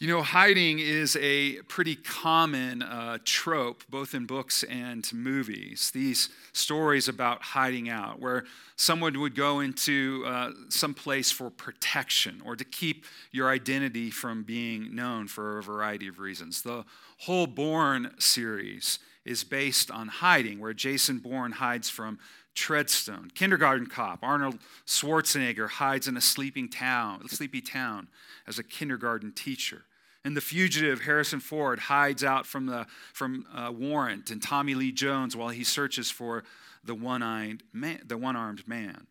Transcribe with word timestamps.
You 0.00 0.06
know, 0.06 0.22
hiding 0.22 0.78
is 0.78 1.14
a 1.20 1.56
pretty 1.68 1.94
common 1.94 2.80
uh, 2.80 3.18
trope, 3.26 3.84
both 3.90 4.14
in 4.14 4.24
books 4.24 4.62
and 4.62 5.06
movies. 5.12 5.90
These 5.92 6.30
stories 6.54 7.06
about 7.06 7.42
hiding 7.42 7.90
out, 7.90 8.18
where 8.18 8.44
someone 8.76 9.20
would 9.20 9.34
go 9.34 9.60
into 9.60 10.24
uh, 10.26 10.52
some 10.70 10.94
place 10.94 11.30
for 11.30 11.50
protection 11.50 12.40
or 12.46 12.56
to 12.56 12.64
keep 12.64 13.04
your 13.30 13.50
identity 13.50 14.10
from 14.10 14.42
being 14.42 14.94
known 14.94 15.28
for 15.28 15.58
a 15.58 15.62
variety 15.62 16.08
of 16.08 16.18
reasons. 16.18 16.62
The 16.62 16.86
whole 17.18 17.46
Bourne 17.46 18.12
series 18.18 19.00
is 19.26 19.44
based 19.44 19.90
on 19.90 20.08
hiding, 20.08 20.60
where 20.60 20.72
Jason 20.72 21.18
Bourne 21.18 21.52
hides 21.52 21.90
from 21.90 22.18
Treadstone. 22.56 23.34
Kindergarten 23.34 23.86
Cop, 23.86 24.20
Arnold 24.22 24.60
Schwarzenegger 24.86 25.68
hides 25.68 26.08
in 26.08 26.16
a 26.16 26.22
sleeping 26.22 26.70
town, 26.70 27.28
sleepy 27.28 27.60
town 27.60 28.08
as 28.46 28.58
a 28.58 28.64
kindergarten 28.64 29.32
teacher. 29.32 29.84
And 30.24 30.36
the 30.36 30.40
fugitive 30.42 31.02
Harrison 31.02 31.40
Ford 31.40 31.78
hides 31.78 32.22
out 32.22 32.46
from 32.46 32.66
the 32.66 32.86
from 33.12 33.46
uh, 33.54 33.72
Warrant 33.72 34.30
and 34.30 34.42
Tommy 34.42 34.74
Lee 34.74 34.92
Jones 34.92 35.34
while 35.34 35.48
he 35.48 35.64
searches 35.64 36.10
for 36.10 36.44
the 36.84 36.94
one-eyed 36.94 37.62
man, 37.72 38.00
the 38.04 38.18
one-armed 38.18 38.66
man. 38.68 39.06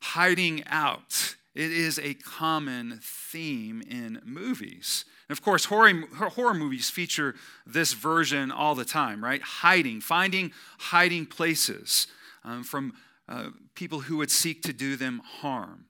Hiding 0.00 0.62
out. 0.66 1.36
It 1.54 1.70
is 1.70 2.00
a 2.00 2.14
common 2.14 2.98
theme 3.00 3.80
in 3.88 4.20
movies. 4.24 5.04
And 5.28 5.38
of 5.38 5.42
course, 5.42 5.66
horror, 5.66 6.02
horror 6.12 6.54
movies 6.54 6.90
feature 6.90 7.36
this 7.64 7.92
version 7.92 8.50
all 8.50 8.74
the 8.74 8.84
time, 8.84 9.22
right? 9.22 9.40
Hiding, 9.40 10.00
finding 10.00 10.52
hiding 10.78 11.26
places 11.26 12.08
um, 12.44 12.64
from 12.64 12.92
uh, 13.28 13.50
people 13.74 14.00
who 14.00 14.16
would 14.16 14.30
seek 14.30 14.62
to 14.62 14.72
do 14.72 14.96
them 14.96 15.22
harm. 15.24 15.86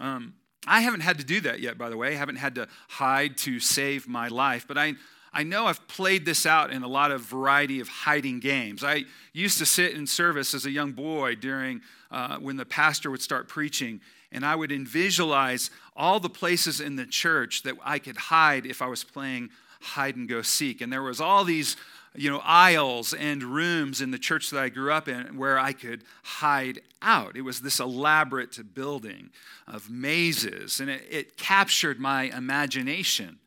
Um, 0.00 0.34
I 0.66 0.80
haven't 0.80 1.00
had 1.00 1.18
to 1.18 1.24
do 1.24 1.40
that 1.42 1.60
yet, 1.60 1.76
by 1.76 1.90
the 1.90 1.96
way. 1.96 2.08
I 2.08 2.18
haven't 2.18 2.36
had 2.36 2.54
to 2.56 2.68
hide 2.88 3.36
to 3.38 3.60
save 3.60 4.08
my 4.08 4.28
life, 4.28 4.66
but 4.66 4.78
I, 4.78 4.94
I 5.32 5.42
know 5.42 5.66
I've 5.66 5.86
played 5.88 6.24
this 6.24 6.46
out 6.46 6.72
in 6.72 6.82
a 6.82 6.88
lot 6.88 7.10
of 7.10 7.20
variety 7.22 7.80
of 7.80 7.88
hiding 7.88 8.40
games. 8.40 8.82
I 8.84 9.04
used 9.32 9.58
to 9.58 9.66
sit 9.66 9.94
in 9.94 10.06
service 10.06 10.54
as 10.54 10.64
a 10.64 10.70
young 10.70 10.92
boy 10.92 11.34
during 11.34 11.82
uh, 12.10 12.38
when 12.38 12.56
the 12.56 12.64
pastor 12.64 13.10
would 13.10 13.22
start 13.22 13.48
preaching, 13.48 14.00
and 14.32 14.44
I 14.44 14.54
would 14.54 14.70
visualize 14.88 15.70
all 15.96 16.20
the 16.20 16.30
places 16.30 16.80
in 16.80 16.96
the 16.96 17.06
church 17.06 17.62
that 17.64 17.74
I 17.84 17.98
could 17.98 18.16
hide 18.16 18.64
if 18.66 18.80
I 18.80 18.86
was 18.86 19.04
playing 19.04 19.50
hide 19.80 20.16
and 20.16 20.28
go 20.28 20.42
seek. 20.42 20.80
And 20.80 20.92
there 20.92 21.02
was 21.02 21.20
all 21.20 21.44
these 21.44 21.76
you 22.16 22.30
know, 22.30 22.40
aisles 22.44 23.12
and 23.12 23.42
rooms 23.42 24.00
in 24.00 24.10
the 24.10 24.18
church 24.18 24.50
that 24.50 24.60
I 24.60 24.68
grew 24.68 24.92
up 24.92 25.08
in 25.08 25.36
where 25.36 25.58
I 25.58 25.72
could 25.72 26.04
hide 26.22 26.80
out. 27.02 27.36
It 27.36 27.42
was 27.42 27.60
this 27.60 27.80
elaborate 27.80 28.74
building 28.74 29.30
of 29.66 29.90
mazes, 29.90 30.80
and 30.80 30.88
it, 30.88 31.02
it 31.10 31.36
captured 31.36 31.98
my 31.98 32.24
imagination 32.24 33.38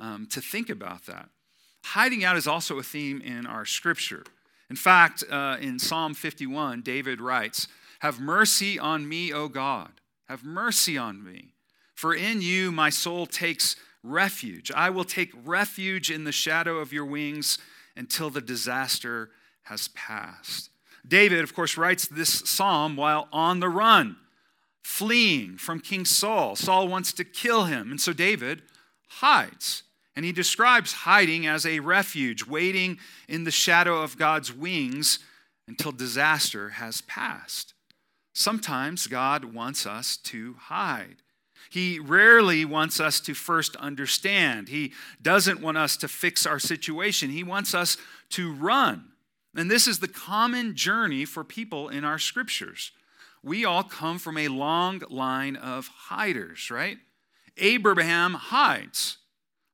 um, 0.00 0.26
to 0.30 0.40
think 0.40 0.70
about 0.70 1.06
that. 1.06 1.28
Hiding 1.84 2.24
out 2.24 2.36
is 2.36 2.46
also 2.46 2.78
a 2.78 2.82
theme 2.82 3.20
in 3.20 3.46
our 3.46 3.66
scripture. 3.66 4.24
In 4.70 4.76
fact, 4.76 5.22
uh, 5.30 5.58
in 5.60 5.78
Psalm 5.78 6.14
51, 6.14 6.80
David 6.80 7.20
writes, 7.20 7.68
Have 8.00 8.20
mercy 8.20 8.78
on 8.78 9.06
me, 9.06 9.32
O 9.32 9.48
God. 9.48 9.92
Have 10.28 10.44
mercy 10.44 10.96
on 10.96 11.22
me. 11.22 11.52
For 11.94 12.14
in 12.14 12.40
you 12.40 12.72
my 12.72 12.88
soul 12.88 13.26
takes 13.26 13.76
refuge. 14.02 14.70
I 14.74 14.90
will 14.90 15.04
take 15.04 15.32
refuge 15.44 16.10
in 16.10 16.24
the 16.24 16.32
shadow 16.32 16.78
of 16.78 16.92
your 16.92 17.04
wings 17.04 17.58
until 17.96 18.30
the 18.30 18.40
disaster 18.40 19.30
has 19.64 19.88
passed. 19.88 20.70
David, 21.06 21.40
of 21.40 21.54
course, 21.54 21.76
writes 21.76 22.06
this 22.06 22.30
psalm 22.30 22.96
while 22.96 23.28
on 23.32 23.60
the 23.60 23.68
run, 23.68 24.16
fleeing 24.82 25.56
from 25.56 25.80
King 25.80 26.04
Saul. 26.04 26.56
Saul 26.56 26.88
wants 26.88 27.12
to 27.14 27.24
kill 27.24 27.64
him, 27.64 27.90
and 27.90 28.00
so 28.00 28.12
David 28.12 28.62
hides. 29.08 29.82
And 30.16 30.24
he 30.24 30.32
describes 30.32 30.92
hiding 30.92 31.46
as 31.46 31.66
a 31.66 31.80
refuge, 31.80 32.46
waiting 32.46 32.98
in 33.28 33.44
the 33.44 33.50
shadow 33.50 34.02
of 34.02 34.16
God's 34.16 34.52
wings 34.52 35.18
until 35.66 35.92
disaster 35.92 36.70
has 36.70 37.00
passed. 37.02 37.74
Sometimes 38.32 39.06
God 39.06 39.44
wants 39.44 39.86
us 39.86 40.16
to 40.18 40.54
hide. 40.54 41.16
He 41.74 41.98
rarely 41.98 42.64
wants 42.64 43.00
us 43.00 43.18
to 43.18 43.34
first 43.34 43.74
understand. 43.74 44.68
He 44.68 44.92
doesn't 45.20 45.60
want 45.60 45.76
us 45.76 45.96
to 45.96 46.06
fix 46.06 46.46
our 46.46 46.60
situation. 46.60 47.30
He 47.30 47.42
wants 47.42 47.74
us 47.74 47.96
to 48.30 48.52
run. 48.52 49.06
And 49.56 49.68
this 49.68 49.88
is 49.88 49.98
the 49.98 50.06
common 50.06 50.76
journey 50.76 51.24
for 51.24 51.42
people 51.42 51.88
in 51.88 52.04
our 52.04 52.20
scriptures. 52.20 52.92
We 53.42 53.64
all 53.64 53.82
come 53.82 54.20
from 54.20 54.38
a 54.38 54.46
long 54.46 55.02
line 55.10 55.56
of 55.56 55.88
hiders, 55.88 56.70
right? 56.70 56.98
Abraham 57.56 58.34
hides. 58.34 59.18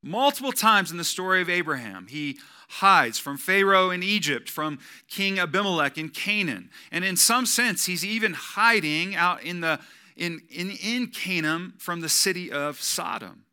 Multiple 0.02 0.52
times 0.52 0.90
in 0.90 0.96
the 0.96 1.04
story 1.04 1.42
of 1.42 1.50
Abraham, 1.50 2.06
he 2.08 2.38
hides 2.70 3.18
from 3.18 3.36
Pharaoh 3.36 3.90
in 3.90 4.02
Egypt, 4.02 4.48
from 4.48 4.78
King 5.06 5.38
Abimelech 5.38 5.98
in 5.98 6.08
Canaan. 6.08 6.70
And 6.90 7.04
in 7.04 7.18
some 7.18 7.44
sense, 7.44 7.84
he's 7.84 8.06
even 8.06 8.32
hiding 8.32 9.14
out 9.14 9.42
in 9.42 9.60
the 9.60 9.80
in, 10.20 10.42
in, 10.50 10.70
in 10.70 11.06
Canaan 11.08 11.72
from 11.78 12.02
the 12.02 12.08
city 12.08 12.52
of 12.52 12.80
Sodom. 12.80 13.46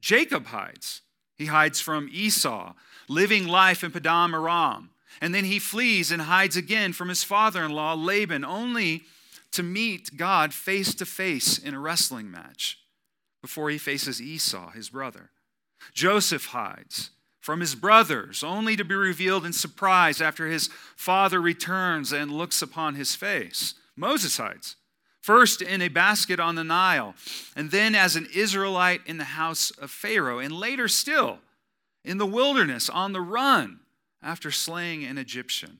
Jacob 0.00 0.46
hides. 0.46 1.02
He 1.36 1.46
hides 1.46 1.80
from 1.80 2.08
Esau, 2.12 2.74
living 3.08 3.48
life 3.48 3.82
in 3.82 3.90
Padam 3.90 4.32
Aram. 4.32 4.90
And 5.20 5.34
then 5.34 5.44
he 5.44 5.58
flees 5.58 6.12
and 6.12 6.22
hides 6.22 6.56
again 6.56 6.92
from 6.92 7.08
his 7.08 7.24
father 7.24 7.64
in 7.64 7.72
law, 7.72 7.94
Laban, 7.94 8.44
only 8.44 9.02
to 9.50 9.64
meet 9.64 10.16
God 10.16 10.54
face 10.54 10.94
to 10.94 11.04
face 11.04 11.58
in 11.58 11.74
a 11.74 11.80
wrestling 11.80 12.30
match 12.30 12.78
before 13.42 13.68
he 13.70 13.76
faces 13.76 14.22
Esau, 14.22 14.70
his 14.70 14.88
brother. 14.88 15.30
Joseph 15.92 16.46
hides 16.46 17.10
from 17.40 17.58
his 17.58 17.74
brothers, 17.74 18.44
only 18.44 18.76
to 18.76 18.84
be 18.84 18.94
revealed 18.94 19.44
in 19.44 19.52
surprise 19.52 20.20
after 20.20 20.46
his 20.46 20.68
father 20.94 21.40
returns 21.40 22.12
and 22.12 22.30
looks 22.30 22.62
upon 22.62 22.94
his 22.94 23.16
face. 23.16 23.74
Moses 23.96 24.36
hides 24.36 24.76
first 25.22 25.62
in 25.62 25.80
a 25.80 25.88
basket 25.88 26.38
on 26.38 26.56
the 26.56 26.64
Nile, 26.64 27.14
and 27.56 27.70
then 27.70 27.94
as 27.94 28.16
an 28.16 28.28
Israelite 28.34 29.00
in 29.06 29.16
the 29.16 29.24
house 29.24 29.70
of 29.70 29.90
Pharaoh, 29.90 30.38
and 30.38 30.52
later 30.52 30.88
still 30.88 31.38
in 32.04 32.18
the 32.18 32.26
wilderness 32.26 32.90
on 32.90 33.12
the 33.12 33.20
run 33.20 33.80
after 34.22 34.50
slaying 34.50 35.04
an 35.04 35.16
Egyptian. 35.16 35.78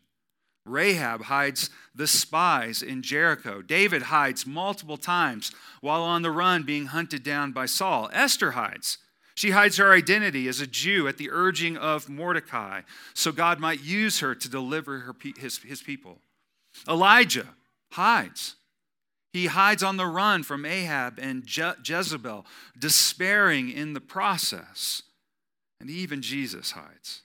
Rahab 0.64 1.22
hides 1.24 1.70
the 1.94 2.06
spies 2.06 2.82
in 2.82 3.02
Jericho. 3.02 3.62
David 3.62 4.02
hides 4.02 4.46
multiple 4.46 4.96
times 4.96 5.50
while 5.80 6.02
on 6.02 6.22
the 6.22 6.30
run 6.30 6.62
being 6.62 6.86
hunted 6.86 7.24
down 7.24 7.50
by 7.50 7.66
Saul. 7.66 8.08
Esther 8.12 8.52
hides. 8.52 8.98
She 9.34 9.50
hides 9.50 9.78
her 9.78 9.92
identity 9.92 10.46
as 10.46 10.60
a 10.60 10.66
Jew 10.66 11.08
at 11.08 11.18
the 11.18 11.30
urging 11.32 11.76
of 11.76 12.08
Mordecai 12.08 12.82
so 13.14 13.32
God 13.32 13.58
might 13.58 13.82
use 13.82 14.20
her 14.20 14.34
to 14.34 14.48
deliver 14.48 15.00
her, 15.00 15.16
his, 15.36 15.58
his 15.58 15.82
people. 15.82 16.18
Elijah 16.88 17.48
hides. 17.92 18.54
He 19.32 19.46
hides 19.46 19.82
on 19.82 19.96
the 19.96 20.06
run 20.06 20.42
from 20.42 20.66
Ahab 20.66 21.18
and 21.18 21.46
Je- 21.46 21.72
Jezebel, 21.84 22.44
despairing 22.78 23.70
in 23.70 23.94
the 23.94 24.00
process. 24.00 25.02
And 25.80 25.88
even 25.88 26.22
Jesus 26.22 26.72
hides. 26.72 27.22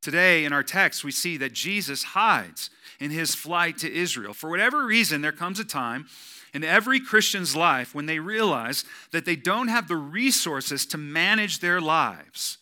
Today, 0.00 0.44
in 0.44 0.52
our 0.52 0.62
text, 0.62 1.04
we 1.04 1.12
see 1.12 1.36
that 1.36 1.52
Jesus 1.52 2.02
hides 2.02 2.70
in 2.98 3.10
his 3.10 3.34
flight 3.34 3.78
to 3.78 3.92
Israel. 3.92 4.34
For 4.34 4.50
whatever 4.50 4.86
reason, 4.86 5.20
there 5.20 5.32
comes 5.32 5.60
a 5.60 5.64
time 5.64 6.06
in 6.54 6.64
every 6.64 7.00
Christian's 7.00 7.54
life 7.54 7.94
when 7.94 8.06
they 8.06 8.18
realize 8.18 8.84
that 9.12 9.24
they 9.24 9.36
don't 9.36 9.68
have 9.68 9.88
the 9.88 9.96
resources 9.96 10.86
to 10.86 10.98
manage 10.98 11.58
their 11.60 11.80
lives, 11.80 12.58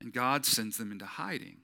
and 0.00 0.12
God 0.12 0.46
sends 0.46 0.76
them 0.76 0.90
into 0.90 1.06
hiding. 1.06 1.63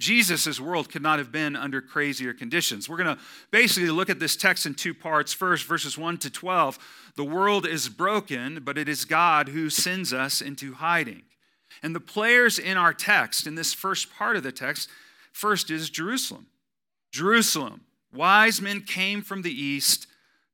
Jesus' 0.00 0.58
world 0.58 0.90
could 0.90 1.02
not 1.02 1.18
have 1.18 1.30
been 1.30 1.54
under 1.54 1.80
crazier 1.80 2.34
conditions. 2.34 2.88
We're 2.88 2.96
going 2.96 3.16
to 3.16 3.22
basically 3.50 3.90
look 3.90 4.10
at 4.10 4.18
this 4.18 4.36
text 4.36 4.66
in 4.66 4.74
two 4.74 4.92
parts. 4.92 5.32
First, 5.32 5.66
verses 5.66 5.96
1 5.96 6.18
to 6.18 6.30
12. 6.30 6.78
The 7.16 7.24
world 7.24 7.66
is 7.66 7.88
broken, 7.88 8.60
but 8.64 8.76
it 8.76 8.88
is 8.88 9.04
God 9.04 9.50
who 9.50 9.70
sends 9.70 10.12
us 10.12 10.40
into 10.40 10.74
hiding. 10.74 11.22
And 11.82 11.94
the 11.94 12.00
players 12.00 12.58
in 12.58 12.76
our 12.76 12.92
text, 12.92 13.46
in 13.46 13.54
this 13.54 13.72
first 13.72 14.12
part 14.12 14.36
of 14.36 14.42
the 14.42 14.52
text, 14.52 14.88
first 15.32 15.70
is 15.70 15.90
Jerusalem. 15.90 16.46
Jerusalem. 17.12 17.82
Wise 18.12 18.60
men 18.60 18.80
came 18.80 19.22
from 19.22 19.42
the 19.42 19.52
east 19.52 20.06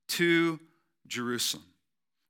to 0.09 0.61
Jerusalem. 1.06 1.64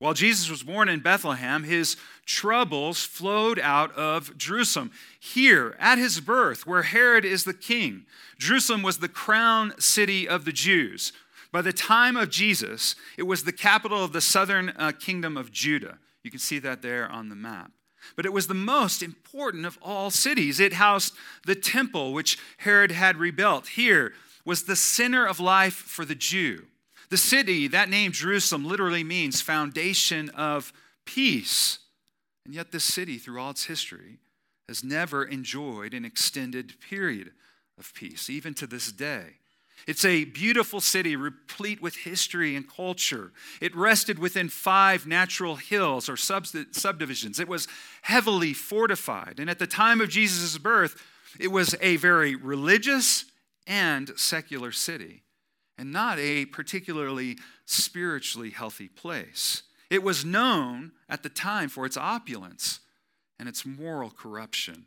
While 0.01 0.15
Jesus 0.15 0.49
was 0.49 0.63
born 0.63 0.89
in 0.89 1.01
Bethlehem, 1.01 1.63
his 1.63 1.99
troubles 2.25 3.05
flowed 3.05 3.59
out 3.59 3.95
of 3.95 4.35
Jerusalem. 4.39 4.93
Here, 5.21 5.77
at 5.79 5.99
his 5.99 6.21
birth, 6.21 6.67
where 6.67 6.83
Herod 6.83 7.27
is 7.27 7.45
the 7.45 7.53
king, 7.53 8.07
Jerusalem 8.39 8.83
was 8.83 8.99
the 8.99 9.11
crown 9.11 9.79
city 9.79 10.27
of 10.27 10.47
the 10.47 10.53
Jews. 10.53 11.13
By 11.53 11.61
the 11.61 11.75
time 11.75 12.17
of 12.17 12.31
Jesus, 12.31 12.97
it 13.19 13.25
was 13.25 13.45
the 13.45 13.53
capital 13.53 14.03
of 14.03 14.15
the 14.15 14.23
southern 14.23 14.71
uh, 14.71 14.93
kingdom 14.99 15.37
of 15.37 15.53
Judah. 15.53 15.99
You 16.23 16.31
can 16.31 16.41
see 16.41 16.59
that 16.61 16.81
there 16.81 17.07
on 17.07 17.29
the 17.29 17.37
map. 17.37 17.71
But 18.17 18.25
it 18.25 18.33
was 18.33 18.47
the 18.47 18.55
most 18.55 19.03
important 19.03 19.67
of 19.67 19.79
all 19.83 20.11
cities. 20.11 20.61
It 20.61 20.73
housed 20.73 21.15
the 21.45 21.55
temple 21.55 22.15
which 22.15 22.39
Herod 22.57 22.93
had 22.93 23.19
rebuilt. 23.19 23.69
Here 23.69 24.15
was 24.47 24.63
the 24.63 24.77
center 24.77 25.27
of 25.27 25.41
life 25.41 25.75
for 25.75 26.07
the 26.07 26.15
Jew. 26.15 26.65
The 27.11 27.17
city, 27.17 27.67
that 27.69 27.89
name 27.89 28.13
Jerusalem, 28.13 28.65
literally 28.65 29.05
means 29.05 29.41
foundation 29.41 30.29
of 30.31 30.73
peace. 31.05 31.81
And 32.45 32.55
yet, 32.55 32.73
this 32.73 32.85
city, 32.85 33.19
through 33.19 33.41
all 33.41 33.51
its 33.51 33.65
history, 33.65 34.19
has 34.69 34.85
never 34.85 35.25
enjoyed 35.25 35.93
an 35.93 36.05
extended 36.05 36.75
period 36.89 37.33
of 37.79 37.93
peace, 37.95 38.31
even 38.31 38.55
to 38.55 38.67
this 38.67 38.93
day. 38.93 39.25
It's 39.87 40.05
a 40.05 40.27
beautiful 40.27 40.81
city 40.81 41.17
replete 41.17 41.81
with 41.81 41.97
history 41.97 42.55
and 42.55 42.69
culture. 42.69 43.33
It 43.61 43.75
rested 43.75 44.19
within 44.19 44.49
five 44.49 45.07
natural 45.07 45.57
hills 45.57 46.09
or 46.09 46.17
subdivisions. 46.17 47.41
It 47.41 47.49
was 47.49 47.67
heavily 48.03 48.53
fortified. 48.53 49.41
And 49.41 49.49
at 49.49 49.59
the 49.59 49.67
time 49.67 50.01
of 50.01 50.11
Jesus' 50.11 50.59
birth, 50.59 51.03
it 51.41 51.49
was 51.49 51.75
a 51.81 51.97
very 51.97 52.37
religious 52.37 53.25
and 53.67 54.13
secular 54.17 54.71
city, 54.71 55.23
and 55.81 55.91
not 55.91 56.19
a 56.19 56.45
particularly 56.45 57.39
spiritually 57.65 58.51
healthy 58.51 58.87
place. 58.87 59.63
It 59.89 60.03
was 60.03 60.27
known 60.27 60.93
at 61.09 61.23
the 61.23 61.31
time 61.31 61.71
for 61.71 61.87
its 61.87 61.97
opulence 61.97 62.81
and 63.39 63.49
its 63.49 63.65
moral 63.65 64.11
corruption. 64.11 64.85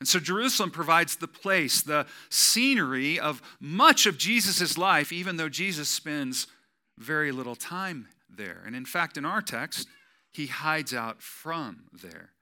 And 0.00 0.06
so 0.06 0.20
Jerusalem 0.20 0.70
provides 0.70 1.16
the 1.16 1.26
place, 1.26 1.80
the 1.80 2.06
scenery 2.28 3.18
of 3.18 3.40
much 3.58 4.04
of 4.04 4.18
Jesus' 4.18 4.76
life, 4.76 5.12
even 5.12 5.38
though 5.38 5.48
Jesus 5.48 5.88
spends 5.88 6.46
very 6.98 7.32
little 7.32 7.56
time 7.56 8.08
there. 8.28 8.62
And 8.66 8.76
in 8.76 8.84
fact, 8.84 9.16
in 9.16 9.24
our 9.24 9.40
text, 9.40 9.88
he 10.30 10.46
hides 10.48 10.92
out 10.92 11.22
from 11.22 11.84
there. 11.90 12.32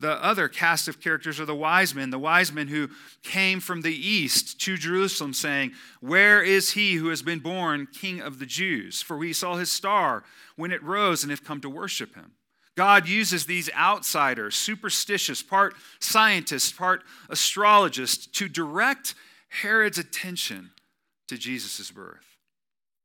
The 0.00 0.22
other 0.24 0.48
cast 0.48 0.88
of 0.88 0.98
characters 0.98 1.38
are 1.38 1.44
the 1.44 1.54
wise 1.54 1.94
men, 1.94 2.08
the 2.08 2.18
wise 2.18 2.52
men 2.52 2.68
who 2.68 2.88
came 3.22 3.60
from 3.60 3.82
the 3.82 3.94
east 3.94 4.58
to 4.62 4.78
Jerusalem, 4.78 5.34
saying, 5.34 5.72
Where 6.00 6.42
is 6.42 6.70
he 6.70 6.94
who 6.94 7.08
has 7.08 7.20
been 7.20 7.40
born 7.40 7.86
king 7.86 8.20
of 8.20 8.38
the 8.38 8.46
Jews? 8.46 9.02
For 9.02 9.18
we 9.18 9.34
saw 9.34 9.56
his 9.56 9.70
star 9.70 10.24
when 10.56 10.72
it 10.72 10.82
rose 10.82 11.22
and 11.22 11.30
have 11.30 11.44
come 11.44 11.60
to 11.60 11.68
worship 11.68 12.14
him. 12.14 12.32
God 12.76 13.06
uses 13.06 13.44
these 13.44 13.68
outsiders, 13.74 14.56
superstitious, 14.56 15.42
part 15.42 15.74
scientists, 16.00 16.72
part 16.72 17.02
astrologists, 17.28 18.26
to 18.26 18.48
direct 18.48 19.14
Herod's 19.48 19.98
attention 19.98 20.70
to 21.28 21.36
Jesus' 21.36 21.90
birth. 21.90 22.24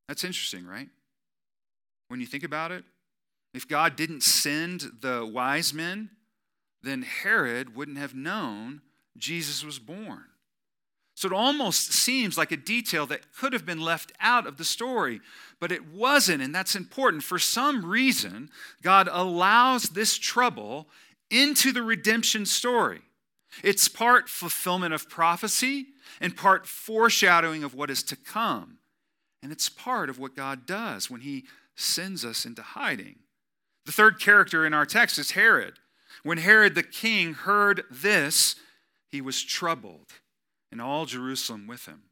That's 0.08 0.24
interesting, 0.24 0.66
right? 0.66 0.88
When 2.08 2.22
you 2.22 2.26
think 2.26 2.46
about 2.46 2.72
it, 2.72 2.86
if 3.54 3.68
God 3.68 3.98
didn't 3.98 4.24
send 4.24 4.84
the 5.02 5.26
wise 5.26 5.74
men, 5.74 6.10
then 6.86 7.02
Herod 7.02 7.76
wouldn't 7.76 7.98
have 7.98 8.16
known 8.16 8.82
Jesus 9.18 9.64
was 9.64 9.80
born. 9.80 10.26
So 11.16 11.28
it 11.28 11.34
almost 11.34 11.94
seems 11.94 12.38
like 12.38 12.52
a 12.52 12.58
detail 12.58 13.06
that 13.08 13.34
could 13.34 13.54
have 13.54 13.66
been 13.66 13.80
left 13.80 14.12
out 14.20 14.46
of 14.46 14.58
the 14.58 14.66
story, 14.66 15.22
but 15.62 15.72
it 15.72 15.88
wasn't, 15.88 16.44
and 16.44 16.54
that's 16.54 16.76
important. 16.76 17.24
For 17.24 17.40
some 17.40 17.86
reason, 17.86 18.50
God 18.82 19.08
allows 19.10 19.84
this 19.84 20.18
trouble 20.18 20.88
into 21.32 21.72
the 21.72 21.84
redemption 21.84 22.46
story. 22.46 23.02
It's 23.64 23.88
part 23.88 24.28
fulfillment 24.28 24.94
of 24.94 25.10
prophecy 25.10 25.88
and 26.20 26.36
part 26.36 26.68
foreshadowing 26.68 27.64
of 27.64 27.74
what 27.74 27.90
is 27.90 28.04
to 28.04 28.18
come. 28.18 28.80
And 29.42 29.54
it's 29.54 29.70
part 29.70 30.10
of 30.10 30.20
what 30.20 30.36
God 30.36 30.66
does 30.66 31.10
when 31.10 31.22
He 31.22 31.46
sends 31.76 32.26
us 32.26 32.46
into 32.46 32.62
hiding. 32.62 33.16
The 33.86 33.94
third 33.94 34.20
character 34.20 34.66
in 34.66 34.74
our 34.74 34.86
text 34.86 35.18
is 35.18 35.32
Herod. 35.32 35.76
When 36.26 36.40
Herod 36.40 36.74
the 36.74 36.82
king 36.82 37.36
heard 37.36 37.84
this, 37.92 38.56
he 39.08 39.22
was 39.22 39.44
troubled 39.44 40.08
and 40.72 40.82
all 40.82 41.06
Jerusalem 41.06 41.68
with 41.68 41.86
him. 41.86 42.06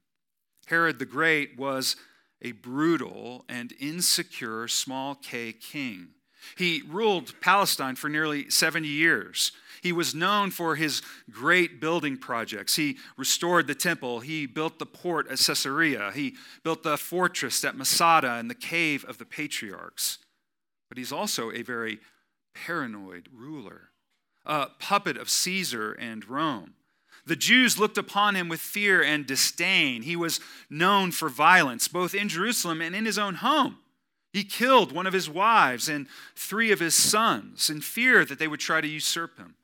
Herod 0.67 0.99
the 0.99 1.05
Great 1.07 1.57
was 1.57 1.95
a 2.39 2.51
brutal 2.51 3.43
and 3.49 3.73
insecure 3.79 4.67
small 4.67 5.15
k 5.15 5.51
king. 5.51 6.09
He 6.55 6.83
ruled 6.87 7.33
Palestine 7.41 7.95
for 7.95 8.07
nearly 8.07 8.51
70 8.51 8.87
years. 8.87 9.51
He 9.81 9.91
was 9.91 10.13
known 10.13 10.51
for 10.51 10.75
his 10.75 11.01
great 11.31 11.81
building 11.81 12.15
projects. 12.17 12.75
He 12.75 12.97
restored 13.17 13.65
the 13.65 13.73
temple. 13.73 14.19
He 14.19 14.45
built 14.45 14.77
the 14.77 14.85
port 14.85 15.27
at 15.31 15.39
Caesarea. 15.39 16.11
He 16.13 16.35
built 16.63 16.83
the 16.83 16.99
fortress 16.99 17.65
at 17.65 17.75
Masada 17.75 18.33
and 18.33 18.47
the 18.47 18.53
cave 18.53 19.05
of 19.05 19.17
the 19.17 19.25
patriarchs. 19.25 20.19
But 20.87 20.99
he's 20.99 21.11
also 21.11 21.51
a 21.51 21.63
very 21.63 21.97
paranoid 22.53 23.29
ruler, 23.33 23.89
a 24.45 24.67
puppet 24.79 25.17
of 25.17 25.29
Caesar 25.29 25.93
and 25.93 26.27
Rome. 26.27 26.73
The 27.25 27.35
Jews 27.35 27.79
looked 27.79 27.97
upon 27.97 28.35
him 28.35 28.49
with 28.49 28.59
fear 28.59 29.01
and 29.01 29.25
disdain. 29.25 30.01
He 30.01 30.15
was 30.15 30.41
known 30.69 31.11
for 31.11 31.29
violence, 31.29 31.87
both 31.87 32.13
in 32.13 32.27
Jerusalem 32.27 32.81
and 32.81 32.93
in 32.95 33.05
his 33.05 33.17
own 33.17 33.35
home. 33.35 33.77
He 34.33 34.43
killed 34.43 34.91
one 34.91 35.07
of 35.07 35.13
his 35.13 35.29
wives 35.29 35.87
and 35.87 36.07
three 36.35 36.71
of 36.71 36.79
his 36.79 36.95
sons 36.95 37.69
in 37.69 37.81
fear 37.81 38.25
that 38.25 38.39
they 38.39 38.47
would 38.47 38.59
try 38.59 38.81
to 38.81 38.87
usurp 38.87 39.37
him. 39.37 39.55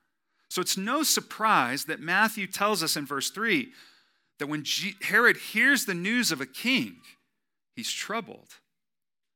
So 0.48 0.62
it's 0.62 0.78
no 0.78 1.04
surprise 1.04 1.86
that 1.86 2.00
Matthew 2.00 2.48
tells 2.48 2.82
us 2.82 2.96
in 2.96 3.06
verse 3.06 3.30
3 3.30 3.72
that 4.38 4.48
when 4.48 4.64
Herod 5.02 5.38
hears 5.38 5.86
the 5.86 5.94
news 5.94 6.32
of 6.32 6.40
a 6.40 6.46
king, 6.46 6.98
he's 7.76 7.92
troubled. 7.92 8.56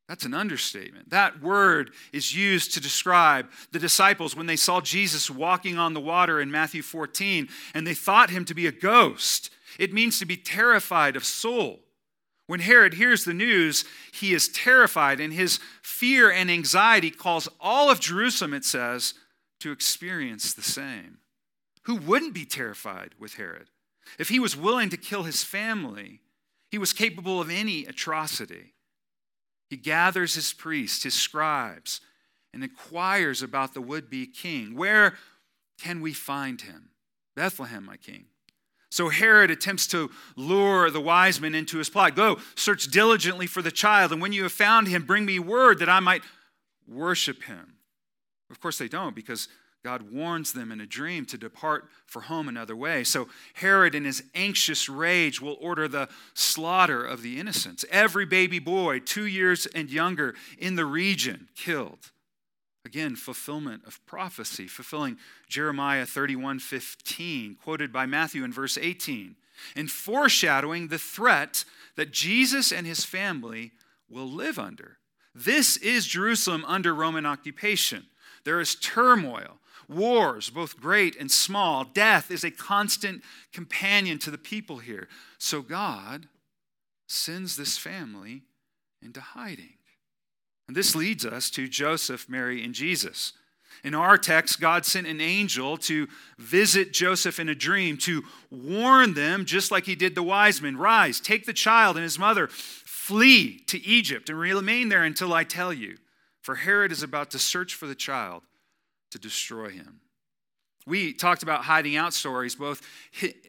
That's 0.07 0.25
an 0.25 0.33
understatement. 0.33 1.09
That 1.11 1.41
word 1.41 1.91
is 2.11 2.35
used 2.35 2.73
to 2.73 2.81
describe 2.81 3.49
the 3.71 3.79
disciples 3.79 4.35
when 4.35 4.47
they 4.47 4.57
saw 4.57 4.81
Jesus 4.81 5.29
walking 5.29 5.77
on 5.77 5.93
the 5.93 6.01
water 6.01 6.41
in 6.41 6.51
Matthew 6.51 6.81
14 6.81 7.47
and 7.73 7.87
they 7.87 7.93
thought 7.93 8.29
him 8.29 8.43
to 8.45 8.53
be 8.53 8.67
a 8.67 8.71
ghost. 8.71 9.49
It 9.79 9.93
means 9.93 10.19
to 10.19 10.25
be 10.25 10.37
terrified 10.37 11.15
of 11.15 11.23
soul. 11.23 11.79
When 12.47 12.59
Herod 12.59 12.95
hears 12.95 13.23
the 13.23 13.33
news, 13.33 13.85
he 14.11 14.33
is 14.33 14.49
terrified, 14.49 15.21
and 15.21 15.31
his 15.31 15.59
fear 15.81 16.29
and 16.29 16.51
anxiety 16.51 17.09
calls 17.09 17.47
all 17.59 17.89
of 17.89 18.01
Jerusalem, 18.01 18.53
it 18.53 18.65
says, 18.65 19.13
to 19.61 19.71
experience 19.71 20.53
the 20.53 20.61
same. 20.61 21.19
Who 21.83 21.95
wouldn't 21.95 22.33
be 22.33 22.45
terrified 22.45 23.15
with 23.17 23.35
Herod? 23.35 23.69
If 24.19 24.27
he 24.27 24.39
was 24.39 24.57
willing 24.57 24.89
to 24.89 24.97
kill 24.97 25.23
his 25.23 25.43
family, 25.43 26.19
he 26.69 26.77
was 26.77 26.91
capable 26.91 27.39
of 27.39 27.49
any 27.49 27.85
atrocity. 27.85 28.72
He 29.73 29.77
gathers 29.77 30.35
his 30.35 30.53
priests, 30.53 31.01
his 31.01 31.15
scribes, 31.15 31.99
and 32.53 32.63
inquires 32.63 33.41
about 33.41 33.73
the 33.73 33.81
would 33.81 34.07
be 34.07 34.27
king. 34.27 34.75
Where 34.75 35.15
can 35.81 35.99
we 35.99 36.13
find 36.13 36.61
him? 36.61 36.91
Bethlehem, 37.35 37.83
my 37.83 37.97
king. 37.97 38.25
So 38.91 39.09
Herod 39.09 39.49
attempts 39.49 39.87
to 39.87 40.11
lure 40.35 40.91
the 40.91 41.01
wise 41.01 41.41
men 41.41 41.55
into 41.55 41.79
his 41.79 41.89
plot. 41.89 42.15
Go, 42.15 42.37
search 42.53 42.85
diligently 42.91 43.47
for 43.47 43.63
the 43.63 43.71
child, 43.71 44.11
and 44.11 44.21
when 44.21 44.31
you 44.31 44.43
have 44.43 44.51
found 44.51 44.89
him, 44.89 45.07
bring 45.07 45.25
me 45.25 45.39
word 45.39 45.79
that 45.79 45.89
I 45.89 45.99
might 45.99 46.21
worship 46.87 47.41
him. 47.45 47.73
Of 48.51 48.59
course, 48.59 48.77
they 48.77 48.87
don't 48.87 49.15
because 49.15 49.47
God 49.83 50.13
warns 50.13 50.53
them 50.53 50.71
in 50.71 50.79
a 50.79 50.85
dream 50.85 51.25
to 51.25 51.37
depart 51.37 51.89
for 52.05 52.21
home 52.21 52.47
another 52.47 52.75
way. 52.75 53.03
So 53.03 53.27
Herod, 53.55 53.93
in 53.93 54.05
his 54.05 54.23
anxious 54.33 54.87
rage, 54.87 55.41
will 55.41 55.57
order 55.59 55.89
the 55.89 56.07
slaughter 56.33 57.05
of 57.05 57.21
the 57.21 57.37
innocents. 57.37 57.83
Every 57.91 58.25
baby 58.25 58.59
boy, 58.59 58.99
two 58.99 59.25
years 59.25 59.65
and 59.65 59.89
younger, 59.89 60.35
in 60.57 60.75
the 60.75 60.85
region, 60.85 61.49
killed. 61.55 62.11
Again, 62.85 63.15
fulfillment 63.15 63.83
of 63.85 64.05
prophecy, 64.05 64.67
fulfilling 64.67 65.17
Jeremiah 65.49 66.05
31 66.05 66.59
15, 66.59 67.55
quoted 67.61 67.91
by 67.91 68.05
Matthew 68.05 68.43
in 68.43 68.53
verse 68.53 68.77
18, 68.77 69.35
and 69.75 69.91
foreshadowing 69.91 70.87
the 70.87 70.97
threat 70.97 71.65
that 71.95 72.11
Jesus 72.11 72.71
and 72.71 72.87
his 72.87 73.03
family 73.03 73.71
will 74.09 74.29
live 74.29 74.57
under. 74.57 74.97
This 75.35 75.77
is 75.77 76.05
Jerusalem 76.05 76.63
under 76.67 76.93
Roman 76.93 77.25
occupation. 77.25 78.05
There 78.43 78.59
is 78.59 78.75
turmoil 78.75 79.59
wars, 79.87 80.49
both 80.49 80.79
great 80.79 81.15
and 81.19 81.31
small. 81.31 81.83
Death 81.83 82.31
is 82.31 82.43
a 82.43 82.51
constant 82.51 83.23
companion 83.51 84.19
to 84.19 84.31
the 84.31 84.37
people 84.37 84.77
here. 84.77 85.07
So 85.37 85.61
God 85.61 86.27
sends 87.07 87.55
this 87.55 87.77
family 87.77 88.43
into 89.01 89.21
hiding. 89.21 89.73
And 90.67 90.77
this 90.77 90.95
leads 90.95 91.25
us 91.25 91.49
to 91.51 91.67
Joseph, 91.67 92.29
Mary, 92.29 92.63
and 92.63 92.73
Jesus. 92.73 93.33
In 93.83 93.93
our 93.93 94.17
text, 94.17 94.61
God 94.61 94.85
sent 94.85 95.07
an 95.07 95.19
angel 95.19 95.77
to 95.77 96.07
visit 96.37 96.93
Joseph 96.93 97.39
in 97.39 97.49
a 97.49 97.55
dream 97.55 97.97
to 97.97 98.23
warn 98.49 99.13
them, 99.13 99.45
just 99.45 99.71
like 99.71 99.85
he 99.85 99.95
did 99.95 100.15
the 100.15 100.23
wise 100.23 100.61
men 100.61 100.77
Rise, 100.77 101.19
take 101.19 101.45
the 101.45 101.53
child 101.53 101.97
and 101.97 102.03
his 102.03 102.19
mother, 102.19 102.47
flee 102.47 103.59
to 103.67 103.83
Egypt, 103.85 104.29
and 104.29 104.39
remain 104.39 104.87
there 104.87 105.03
until 105.03 105.33
I 105.33 105.43
tell 105.43 105.73
you. 105.73 105.97
For 106.43 106.55
Herod 106.55 106.91
is 106.91 107.01
about 107.01 107.31
to 107.31 107.39
search 107.39 107.73
for 107.73 107.87
the 107.87 107.95
child 107.95 108.43
to 109.11 109.17
destroy 109.17 109.69
him. 109.69 110.01
We 110.85 111.13
talked 111.13 111.41
about 111.41 111.63
hiding 111.63 111.95
out 111.95 112.13
stories, 112.13 112.55
both, 112.55 112.81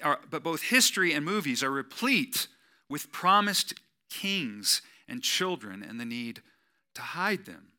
uh, 0.03 0.17
but 0.31 0.45
both 0.45 0.63
history 0.63 1.13
and 1.13 1.25
movies 1.25 1.65
are 1.65 1.71
replete 1.73 2.47
with 2.89 3.11
promised 3.11 3.75
kings 4.09 4.81
and 5.09 5.23
children 5.23 5.83
and 5.83 6.01
the 6.01 6.05
need 6.05 6.41
to 6.95 7.03
hide 7.03 7.47
them. 7.47 7.73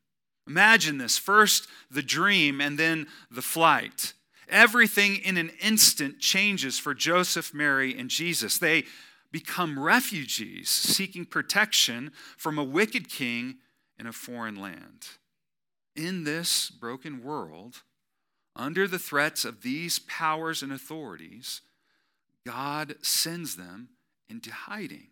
Imagine 0.46 0.98
this 0.98 1.16
first 1.16 1.66
the 1.90 2.02
dream 2.02 2.60
and 2.60 2.78
then 2.78 3.06
the 3.30 3.42
flight. 3.42 4.12
Everything 4.50 5.16
in 5.16 5.38
an 5.38 5.50
instant 5.62 6.20
changes 6.20 6.78
for 6.78 6.92
Joseph, 6.92 7.54
Mary, 7.54 7.98
and 7.98 8.10
Jesus. 8.10 8.58
They 8.58 8.84
become 9.32 9.78
refugees 9.78 10.68
seeking 10.68 11.24
protection 11.24 12.12
from 12.36 12.58
a 12.58 12.64
wicked 12.64 13.08
king 13.08 13.56
in 13.98 14.06
a 14.06 14.12
foreign 14.12 14.56
land 14.56 15.06
in 15.96 16.24
this 16.24 16.70
broken 16.70 17.22
world, 17.22 17.82
under 18.54 18.86
the 18.86 18.98
threats 18.98 19.44
of 19.44 19.62
these 19.62 19.98
powers 19.98 20.62
and 20.62 20.72
authorities, 20.72 21.62
God 22.44 22.96
sends 23.02 23.56
them 23.56 23.88
into 24.28 24.52
hiding. 24.52 25.08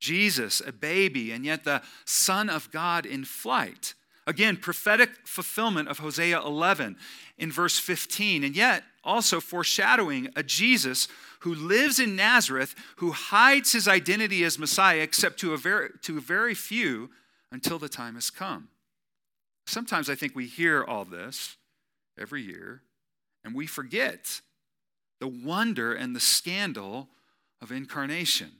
Jesus, 0.00 0.60
a 0.64 0.72
baby, 0.72 1.32
and 1.32 1.44
yet 1.44 1.64
the 1.64 1.82
Son 2.04 2.50
of 2.50 2.70
God 2.70 3.06
in 3.06 3.24
flight. 3.24 3.94
Again, 4.26 4.56
prophetic 4.56 5.10
fulfillment 5.24 5.88
of 5.88 6.00
Hosea 6.00 6.40
11 6.40 6.96
in 7.38 7.52
verse 7.52 7.78
15, 7.78 8.44
and 8.44 8.56
yet 8.56 8.82
also 9.04 9.40
foreshadowing 9.40 10.28
a 10.34 10.42
Jesus 10.42 11.08
who 11.40 11.54
lives 11.54 12.00
in 12.00 12.16
Nazareth, 12.16 12.74
who 12.96 13.12
hides 13.12 13.72
his 13.72 13.86
identity 13.86 14.42
as 14.44 14.58
Messiah, 14.58 15.00
except 15.00 15.38
to 15.40 15.54
a 15.54 15.56
very, 15.56 15.90
to 16.02 16.18
a 16.18 16.20
very 16.20 16.54
few 16.54 17.10
until 17.56 17.78
the 17.78 17.88
time 17.88 18.16
has 18.16 18.28
come. 18.28 18.68
Sometimes 19.66 20.10
I 20.10 20.14
think 20.14 20.36
we 20.36 20.46
hear 20.46 20.84
all 20.84 21.06
this 21.06 21.56
every 22.20 22.42
year 22.42 22.82
and 23.42 23.54
we 23.54 23.66
forget 23.66 24.42
the 25.20 25.26
wonder 25.26 25.94
and 25.94 26.14
the 26.14 26.20
scandal 26.20 27.08
of 27.62 27.72
incarnation. 27.72 28.50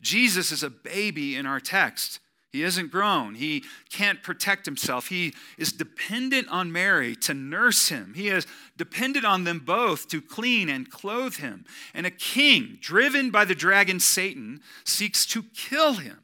Jesus 0.00 0.50
is 0.50 0.62
a 0.62 0.70
baby 0.70 1.36
in 1.36 1.44
our 1.44 1.60
text. 1.60 2.20
He 2.50 2.62
isn't 2.62 2.90
grown. 2.90 3.34
He 3.34 3.64
can't 3.90 4.22
protect 4.22 4.64
himself. 4.64 5.08
He 5.08 5.34
is 5.58 5.70
dependent 5.70 6.48
on 6.48 6.72
Mary 6.72 7.14
to 7.16 7.34
nurse 7.34 7.90
him. 7.90 8.14
He 8.16 8.30
is 8.30 8.46
dependent 8.78 9.26
on 9.26 9.44
them 9.44 9.58
both 9.58 10.08
to 10.08 10.22
clean 10.22 10.70
and 10.70 10.90
clothe 10.90 11.36
him. 11.36 11.66
And 11.92 12.06
a 12.06 12.10
king, 12.10 12.78
driven 12.80 13.30
by 13.30 13.44
the 13.44 13.54
dragon 13.54 14.00
Satan, 14.00 14.62
seeks 14.86 15.26
to 15.26 15.42
kill 15.54 15.94
him. 15.94 16.16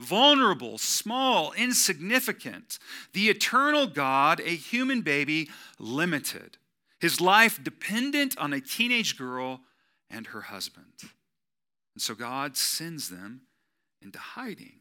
Vulnerable, 0.00 0.78
small, 0.78 1.52
insignificant. 1.52 2.78
The 3.12 3.28
eternal 3.28 3.86
God, 3.86 4.40
a 4.40 4.54
human 4.54 5.00
baby, 5.02 5.48
limited. 5.78 6.58
His 7.00 7.20
life 7.20 7.62
dependent 7.62 8.36
on 8.38 8.52
a 8.52 8.60
teenage 8.60 9.16
girl 9.16 9.60
and 10.10 10.28
her 10.28 10.42
husband. 10.42 10.92
And 11.94 12.02
so 12.02 12.14
God 12.14 12.56
sends 12.56 13.08
them 13.08 13.42
into 14.02 14.18
hiding. 14.18 14.80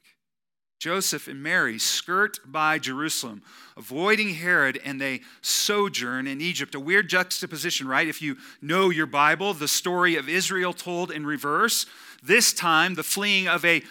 Joseph 0.79 1.27
and 1.27 1.41
Mary 1.41 1.79
skirt 1.79 2.39
by 2.45 2.79
Jerusalem, 2.79 3.41
avoiding 3.77 4.35
Herod, 4.35 4.79
and 4.83 4.99
they 4.99 5.21
sojourn 5.41 6.27
in 6.27 6.41
Egypt. 6.41 6.75
A 6.75 6.79
weird 6.79 7.09
juxtaposition, 7.09 7.87
right? 7.87 8.07
If 8.07 8.21
you 8.21 8.37
know 8.61 8.89
your 8.89 9.07
Bible, 9.07 9.53
the 9.53 9.67
story 9.67 10.15
of 10.15 10.29
Israel 10.29 10.73
told 10.73 11.11
in 11.11 11.25
reverse. 11.25 11.85
This 12.21 12.53
time, 12.53 12.95
the 12.95 13.03
fleeing 13.03 13.47
of 13.47 13.63
a, 13.65 13.81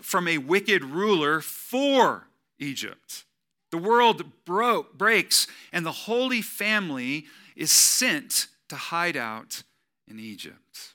from 0.00 0.28
a 0.28 0.38
wicked 0.38 0.84
ruler 0.84 1.40
for 1.40 2.28
Egypt. 2.58 3.24
The 3.70 3.78
world 3.78 4.24
broke, 4.44 4.96
breaks, 4.96 5.46
and 5.72 5.84
the 5.84 5.92
Holy 5.92 6.42
Family 6.42 7.26
is 7.56 7.70
sent 7.70 8.46
to 8.68 8.76
hide 8.76 9.16
out 9.16 9.62
in 10.06 10.20
Egypt. 10.20 10.93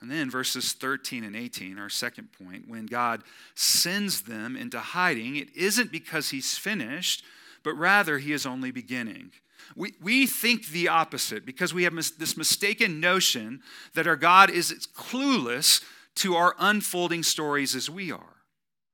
And 0.00 0.10
then 0.10 0.30
verses 0.30 0.72
13 0.74 1.24
and 1.24 1.34
18, 1.34 1.78
our 1.78 1.88
second 1.88 2.28
point, 2.32 2.68
when 2.68 2.86
God 2.86 3.22
sends 3.54 4.22
them 4.22 4.56
into 4.56 4.78
hiding, 4.78 5.36
it 5.36 5.54
isn't 5.56 5.90
because 5.90 6.30
he's 6.30 6.56
finished, 6.56 7.24
but 7.64 7.74
rather 7.74 8.18
he 8.18 8.32
is 8.32 8.46
only 8.46 8.70
beginning. 8.70 9.32
We, 9.74 9.94
we 10.00 10.26
think 10.26 10.68
the 10.68 10.88
opposite 10.88 11.44
because 11.44 11.74
we 11.74 11.84
have 11.84 11.92
mis- 11.92 12.12
this 12.12 12.36
mistaken 12.36 13.00
notion 13.00 13.60
that 13.94 14.06
our 14.06 14.16
God 14.16 14.50
is 14.50 14.72
clueless 14.96 15.82
to 16.16 16.36
our 16.36 16.54
unfolding 16.58 17.22
stories 17.22 17.74
as 17.74 17.90
we 17.90 18.10
are. 18.10 18.36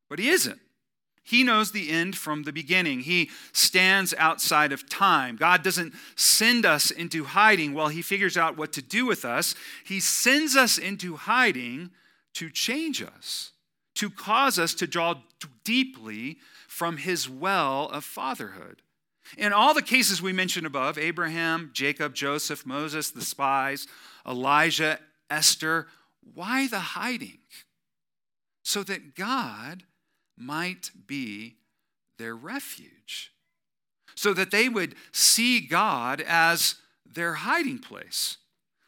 But 0.08 0.18
he 0.18 0.30
isn't. 0.30 0.60
He 1.24 1.42
knows 1.42 1.72
the 1.72 1.90
end 1.90 2.16
from 2.16 2.42
the 2.42 2.52
beginning. 2.52 3.00
He 3.00 3.30
stands 3.52 4.14
outside 4.18 4.72
of 4.72 4.88
time. 4.88 5.36
God 5.36 5.62
doesn't 5.62 5.94
send 6.16 6.66
us 6.66 6.90
into 6.90 7.24
hiding 7.24 7.72
while 7.72 7.88
He 7.88 8.02
figures 8.02 8.36
out 8.36 8.56
what 8.56 8.72
to 8.74 8.82
do 8.82 9.06
with 9.06 9.24
us. 9.24 9.54
He 9.84 10.00
sends 10.00 10.54
us 10.54 10.78
into 10.78 11.16
hiding 11.16 11.90
to 12.34 12.50
change 12.50 13.02
us, 13.02 13.52
to 13.94 14.10
cause 14.10 14.58
us 14.58 14.74
to 14.74 14.86
draw 14.86 15.14
deeply 15.64 16.38
from 16.68 16.98
His 16.98 17.28
well 17.28 17.88
of 17.88 18.04
fatherhood. 18.04 18.82
In 19.38 19.52
all 19.52 19.72
the 19.72 19.82
cases 19.82 20.20
we 20.20 20.32
mentioned 20.32 20.66
above 20.66 20.98
Abraham, 20.98 21.70
Jacob, 21.72 22.14
Joseph, 22.14 22.66
Moses, 22.66 23.10
the 23.10 23.24
spies, 23.24 23.86
Elijah, 24.26 24.98
Esther 25.30 25.86
why 26.32 26.66
the 26.68 26.80
hiding? 26.80 27.38
So 28.62 28.82
that 28.84 29.14
God 29.14 29.84
might 30.36 30.90
be 31.06 31.56
their 32.18 32.34
refuge, 32.34 33.32
so 34.14 34.32
that 34.34 34.50
they 34.50 34.68
would 34.68 34.94
see 35.12 35.60
God 35.60 36.20
as 36.20 36.76
their 37.06 37.34
hiding 37.34 37.78
place. 37.78 38.38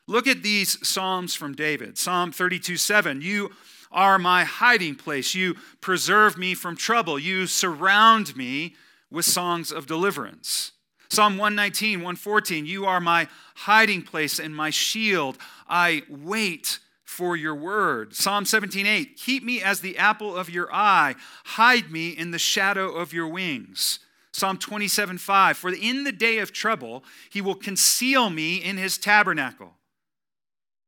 Look 0.08 0.26
at 0.26 0.42
these 0.42 0.86
Psalms 0.86 1.34
from 1.34 1.54
David 1.54 1.98
Psalm 1.98 2.32
32 2.32 2.76
7. 2.76 3.20
You 3.22 3.50
are 3.90 4.18
my 4.18 4.44
hiding 4.44 4.94
place. 4.94 5.34
You 5.34 5.56
preserve 5.80 6.36
me 6.36 6.54
from 6.54 6.76
trouble. 6.76 7.18
You 7.18 7.46
surround 7.46 8.36
me 8.36 8.74
with 9.10 9.24
songs 9.24 9.72
of 9.72 9.86
deliverance. 9.86 10.72
Psalm 11.08 11.38
119, 11.38 12.00
114. 12.00 12.66
You 12.66 12.84
are 12.84 13.00
my 13.00 13.28
hiding 13.54 14.02
place 14.02 14.38
and 14.38 14.54
my 14.54 14.70
shield. 14.70 15.38
I 15.68 16.02
wait 16.08 16.78
for 17.06 17.36
your 17.36 17.54
word. 17.54 18.14
Psalm 18.14 18.44
17:8, 18.44 19.16
keep 19.16 19.42
me 19.42 19.62
as 19.62 19.80
the 19.80 19.96
apple 19.96 20.36
of 20.36 20.50
your 20.50 20.72
eye, 20.74 21.14
hide 21.44 21.90
me 21.90 22.10
in 22.10 22.32
the 22.32 22.38
shadow 22.38 22.92
of 22.92 23.12
your 23.12 23.28
wings. 23.28 24.00
Psalm 24.32 24.58
27:5, 24.58 25.56
for 25.56 25.72
in 25.72 26.04
the 26.04 26.12
day 26.12 26.38
of 26.38 26.52
trouble 26.52 27.04
he 27.30 27.40
will 27.40 27.54
conceal 27.54 28.28
me 28.28 28.56
in 28.56 28.76
his 28.76 28.98
tabernacle. 28.98 29.78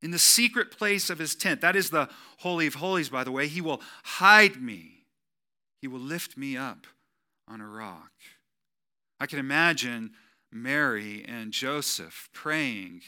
In 0.03 0.11
the 0.11 0.19
secret 0.19 0.71
place 0.71 1.09
of 1.09 1.19
his 1.19 1.35
tent. 1.35 1.61
That 1.61 1.75
is 1.75 1.91
the 1.91 2.09
holy 2.39 2.67
of 2.67 2.75
holies 2.75 3.09
by 3.09 3.25
the 3.25 3.33
way. 3.33 3.49
He 3.49 3.61
will 3.61 3.81
hide 4.05 4.61
me. 4.61 5.07
He 5.81 5.89
will 5.89 6.01
lift 6.01 6.37
me 6.37 6.57
up 6.57 6.87
on 7.47 7.61
a 7.61 7.69
rock. 7.69 8.13
I 9.21 9.27
can 9.27 9.39
imagine 9.39 10.15
Mary 10.53 11.25
and 11.27 11.53
Joseph 11.53 12.29
praying 12.33 13.03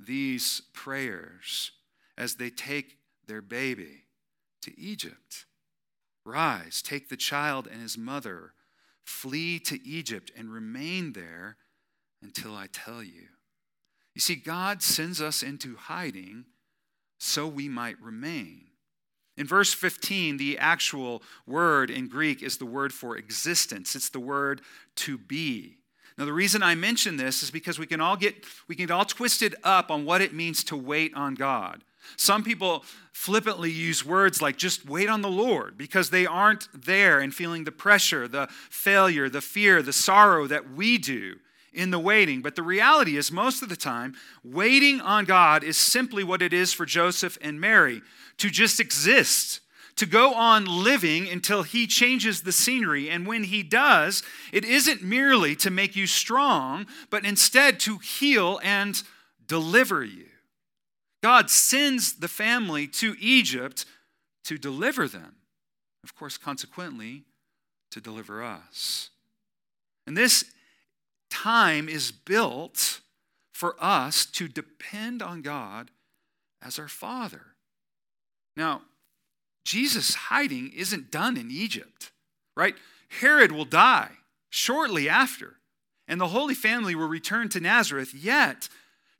these 0.00 0.62
prayers 0.72 1.72
as 2.16 2.34
they 2.34 2.50
take 2.50 2.98
their 3.26 3.42
baby 3.42 4.04
to 4.62 4.78
Egypt. 4.78 5.46
Rise, 6.24 6.82
take 6.82 7.08
the 7.08 7.16
child 7.16 7.66
and 7.70 7.82
his 7.82 7.98
mother, 7.98 8.52
flee 9.04 9.58
to 9.60 9.84
Egypt, 9.86 10.30
and 10.36 10.52
remain 10.52 11.12
there 11.12 11.56
until 12.22 12.54
I 12.54 12.68
tell 12.72 13.02
you. 13.02 13.28
You 14.14 14.20
see, 14.20 14.36
God 14.36 14.82
sends 14.82 15.20
us 15.20 15.42
into 15.42 15.76
hiding 15.76 16.44
so 17.18 17.46
we 17.46 17.68
might 17.68 18.00
remain. 18.00 18.66
In 19.36 19.46
verse 19.46 19.72
15, 19.72 20.36
the 20.36 20.58
actual 20.58 21.22
word 21.46 21.90
in 21.90 22.08
Greek 22.08 22.42
is 22.42 22.58
the 22.58 22.66
word 22.66 22.92
for 22.92 23.16
existence. 23.16 23.96
It's 23.96 24.10
the 24.10 24.20
word 24.20 24.60
to 24.96 25.16
be. 25.16 25.78
Now, 26.18 26.26
the 26.26 26.32
reason 26.32 26.62
I 26.62 26.74
mention 26.74 27.16
this 27.16 27.42
is 27.42 27.50
because 27.50 27.78
we 27.78 27.86
can 27.86 28.00
all 28.00 28.16
get 28.16 28.44
we 28.68 28.74
can 28.74 28.86
get 28.86 28.92
all 28.92 29.06
twisted 29.06 29.54
up 29.64 29.90
on 29.90 30.04
what 30.04 30.20
it 30.20 30.34
means 30.34 30.62
to 30.64 30.76
wait 30.76 31.14
on 31.14 31.34
God. 31.34 31.82
Some 32.16 32.42
people 32.42 32.84
flippantly 33.12 33.70
use 33.70 34.04
words 34.04 34.40
like 34.40 34.56
just 34.56 34.88
wait 34.88 35.08
on 35.08 35.22
the 35.22 35.30
Lord 35.30 35.76
because 35.76 36.10
they 36.10 36.26
aren't 36.26 36.68
there 36.74 37.20
and 37.20 37.34
feeling 37.34 37.64
the 37.64 37.72
pressure, 37.72 38.26
the 38.26 38.48
failure, 38.70 39.28
the 39.28 39.40
fear, 39.40 39.82
the 39.82 39.92
sorrow 39.92 40.46
that 40.46 40.72
we 40.72 40.98
do 40.98 41.36
in 41.72 41.90
the 41.90 41.98
waiting. 41.98 42.42
But 42.42 42.56
the 42.56 42.62
reality 42.62 43.16
is, 43.16 43.32
most 43.32 43.62
of 43.62 43.68
the 43.68 43.76
time, 43.76 44.14
waiting 44.44 45.00
on 45.00 45.24
God 45.24 45.64
is 45.64 45.76
simply 45.76 46.24
what 46.24 46.42
it 46.42 46.52
is 46.52 46.72
for 46.72 46.86
Joseph 46.86 47.38
and 47.40 47.60
Mary 47.60 48.02
to 48.38 48.50
just 48.50 48.80
exist, 48.80 49.60
to 49.96 50.06
go 50.06 50.34
on 50.34 50.64
living 50.64 51.28
until 51.28 51.62
He 51.62 51.86
changes 51.86 52.42
the 52.42 52.52
scenery. 52.52 53.08
And 53.08 53.26
when 53.26 53.44
He 53.44 53.62
does, 53.62 54.22
it 54.52 54.64
isn't 54.64 55.02
merely 55.02 55.54
to 55.56 55.70
make 55.70 55.96
you 55.96 56.06
strong, 56.06 56.86
but 57.10 57.24
instead 57.24 57.78
to 57.80 57.98
heal 57.98 58.60
and 58.62 59.02
deliver 59.46 60.04
you. 60.04 60.26
God 61.22 61.50
sends 61.50 62.14
the 62.14 62.28
family 62.28 62.86
to 62.88 63.14
Egypt 63.20 63.86
to 64.44 64.58
deliver 64.58 65.06
them. 65.06 65.36
Of 66.02 66.14
course, 66.16 66.36
consequently, 66.36 67.24
to 67.92 68.00
deliver 68.00 68.42
us. 68.42 69.10
And 70.06 70.16
this 70.16 70.44
time 71.30 71.88
is 71.88 72.10
built 72.10 73.00
for 73.52 73.76
us 73.78 74.26
to 74.26 74.48
depend 74.48 75.22
on 75.22 75.42
God 75.42 75.90
as 76.60 76.78
our 76.78 76.88
Father. 76.88 77.54
Now, 78.56 78.82
Jesus' 79.64 80.14
hiding 80.14 80.72
isn't 80.74 81.12
done 81.12 81.36
in 81.36 81.50
Egypt, 81.50 82.10
right? 82.56 82.74
Herod 83.20 83.52
will 83.52 83.64
die 83.64 84.10
shortly 84.50 85.08
after, 85.08 85.58
and 86.08 86.20
the 86.20 86.28
Holy 86.28 86.54
Family 86.54 86.94
will 86.94 87.08
return 87.08 87.48
to 87.50 87.60
Nazareth, 87.60 88.12
yet 88.12 88.68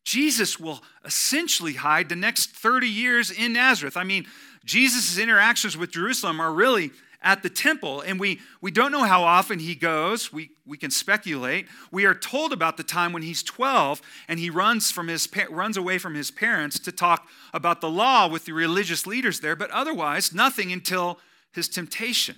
Jesus 0.05 0.59
will 0.59 0.83
essentially 1.05 1.75
hide 1.75 2.09
the 2.09 2.17
next 2.17 2.51
30 2.51 2.89
years 2.89 3.31
in 3.31 3.53
Nazareth. 3.53 3.97
I 3.97 4.05
mean, 4.05 4.27
Jesus' 4.65 5.19
interactions 5.19 5.77
with 5.77 5.93
Jerusalem 5.93 6.41
are 6.41 6.53
really 6.53 6.91
at 7.23 7.43
the 7.43 7.51
temple. 7.51 8.01
And 8.01 8.19
we, 8.19 8.41
we 8.61 8.71
don't 8.71 8.93
know 8.93 9.05
how 9.05 9.23
often 9.23 9.59
he 9.59 9.75
goes. 9.75 10.33
We, 10.33 10.51
we 10.67 10.77
can 10.77 10.91
speculate. 10.91 11.67
We 11.91 12.05
are 12.05 12.15
told 12.15 12.53
about 12.53 12.77
the 12.77 12.83
time 12.83 13.13
when 13.13 13.23
he's 13.23 13.43
12 13.43 14.03
and 14.29 14.39
he 14.39 14.51
runs, 14.51 14.91
from 14.91 15.09
his, 15.09 15.29
runs 15.51 15.77
away 15.77 15.99
from 15.99 16.15
his 16.15 16.31
parents 16.31 16.79
to 16.81 16.93
talk 16.93 17.29
about 17.55 17.81
the 17.81 17.91
law 17.91 18.29
with 18.29 18.45
the 18.45 18.53
religious 18.53 19.07
leaders 19.07 19.41
there, 19.41 19.57
but 19.57 19.71
otherwise, 19.71 20.35
nothing 20.35 20.73
until 20.73 21.19
his 21.53 21.69
temptation. 21.69 22.37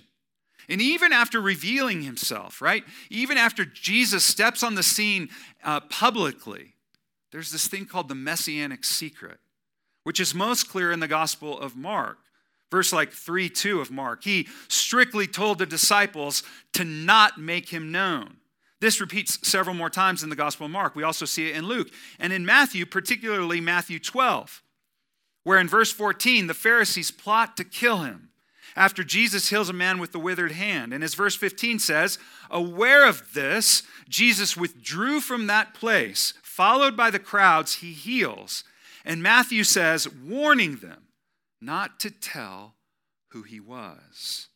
And 0.67 0.81
even 0.81 1.13
after 1.13 1.39
revealing 1.39 2.01
himself, 2.01 2.61
right? 2.61 2.83
Even 3.09 3.37
after 3.37 3.65
Jesus 3.65 4.23
steps 4.23 4.63
on 4.63 4.75
the 4.75 4.83
scene 4.83 5.29
uh, 5.63 5.79
publicly, 5.81 6.74
there's 7.35 7.51
this 7.51 7.67
thing 7.67 7.85
called 7.85 8.07
the 8.07 8.15
messianic 8.15 8.85
secret, 8.85 9.39
which 10.05 10.21
is 10.21 10.33
most 10.33 10.69
clear 10.69 10.89
in 10.93 11.01
the 11.01 11.07
Gospel 11.07 11.59
of 11.59 11.75
Mark. 11.75 12.17
Verse 12.71 12.93
like 12.93 13.11
3 13.11 13.49
2 13.49 13.81
of 13.81 13.91
Mark. 13.91 14.23
He 14.23 14.47
strictly 14.69 15.27
told 15.27 15.57
the 15.59 15.65
disciples 15.65 16.43
to 16.71 16.85
not 16.85 17.37
make 17.37 17.67
him 17.67 17.91
known. 17.91 18.37
This 18.79 19.01
repeats 19.01 19.45
several 19.45 19.75
more 19.75 19.89
times 19.89 20.23
in 20.23 20.29
the 20.29 20.37
Gospel 20.37 20.67
of 20.67 20.71
Mark. 20.71 20.95
We 20.95 21.03
also 21.03 21.25
see 21.25 21.49
it 21.49 21.57
in 21.57 21.65
Luke. 21.65 21.89
And 22.19 22.31
in 22.31 22.45
Matthew, 22.45 22.85
particularly 22.85 23.59
Matthew 23.59 23.99
12, 23.99 24.63
where 25.43 25.59
in 25.59 25.67
verse 25.67 25.91
14, 25.91 26.47
the 26.47 26.53
Pharisees 26.53 27.11
plot 27.11 27.57
to 27.57 27.65
kill 27.65 27.97
him 27.97 28.29
after 28.77 29.03
Jesus 29.03 29.49
heals 29.49 29.69
a 29.69 29.73
man 29.73 29.99
with 29.99 30.13
the 30.13 30.19
withered 30.19 30.53
hand. 30.53 30.93
And 30.93 31.03
as 31.03 31.15
verse 31.15 31.35
15 31.35 31.79
says, 31.79 32.17
aware 32.49 33.05
of 33.05 33.33
this, 33.33 33.83
Jesus 34.07 34.55
withdrew 34.55 35.19
from 35.19 35.47
that 35.47 35.73
place. 35.73 36.33
Followed 36.55 36.95
by 36.95 37.11
the 37.11 37.19
crowds, 37.19 37.75
he 37.75 37.91
heals. 37.91 38.63
And 39.03 39.21
Matthew 39.21 39.65
says, 39.65 40.07
warning 40.07 40.77
them 40.77 41.07
not 41.59 41.99
to 41.99 42.09
tell 42.09 42.75
who 43.31 43.41
he 43.43 43.59
was. 43.59 44.47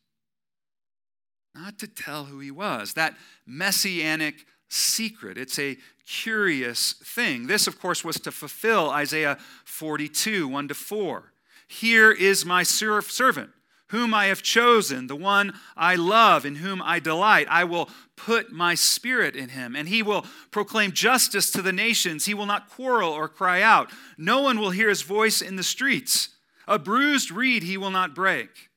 Not 1.53 1.77
to 1.79 1.87
tell 1.89 2.23
who 2.23 2.39
he 2.39 2.51
was. 2.51 2.93
That 2.93 3.17
messianic 3.45 4.45
secret. 4.69 5.37
It's 5.37 5.59
a 5.59 5.75
curious 6.07 6.93
thing. 6.93 7.47
This, 7.47 7.67
of 7.67 7.81
course, 7.81 8.01
was 8.01 8.17
to 8.21 8.31
fulfill 8.31 8.91
Isaiah 8.91 9.37
42, 9.65 10.47
1 10.47 10.67
to 10.69 10.73
4. 10.73 11.33
Here 11.67 12.13
is 12.13 12.45
my 12.45 12.63
servant, 12.63 13.49
whom 13.89 14.13
I 14.13 14.25
have 14.25 14.41
chosen, 14.41 15.07
the 15.07 15.15
one 15.15 15.53
I 15.75 15.95
love, 15.95 16.45
in 16.45 16.55
whom 16.55 16.81
I 16.81 16.99
delight. 16.99 17.47
I 17.49 17.63
will 17.63 17.89
put 18.15 18.51
my 18.51 18.75
spirit 18.75 19.35
in 19.35 19.49
him, 19.49 19.75
and 19.75 19.87
he 19.87 20.03
will 20.03 20.25
proclaim 20.51 20.91
justice 20.91 21.51
to 21.51 21.61
the 21.61 21.73
nations. 21.73 22.25
He 22.25 22.33
will 22.33 22.45
not 22.45 22.69
quarrel 22.69 23.11
or 23.11 23.27
cry 23.27 23.61
out. 23.61 23.91
No 24.17 24.41
one 24.41 24.59
will 24.59 24.71
hear 24.71 24.89
his 24.89 25.01
voice 25.01 25.41
in 25.41 25.55
the 25.55 25.63
streets. 25.63 26.29
A 26.67 26.77
bruised 26.77 27.31
reed 27.31 27.63
he 27.63 27.77
will 27.77 27.91
not 27.91 28.13
break, 28.13 28.69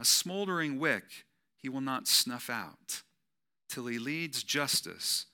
a 0.00 0.04
smoldering 0.04 0.78
wick 0.78 1.04
he 1.58 1.68
will 1.68 1.82
not 1.82 2.08
snuff 2.08 2.48
out, 2.48 3.02
till 3.68 3.86
he 3.86 3.98
leads 3.98 4.42
justice 4.42 5.26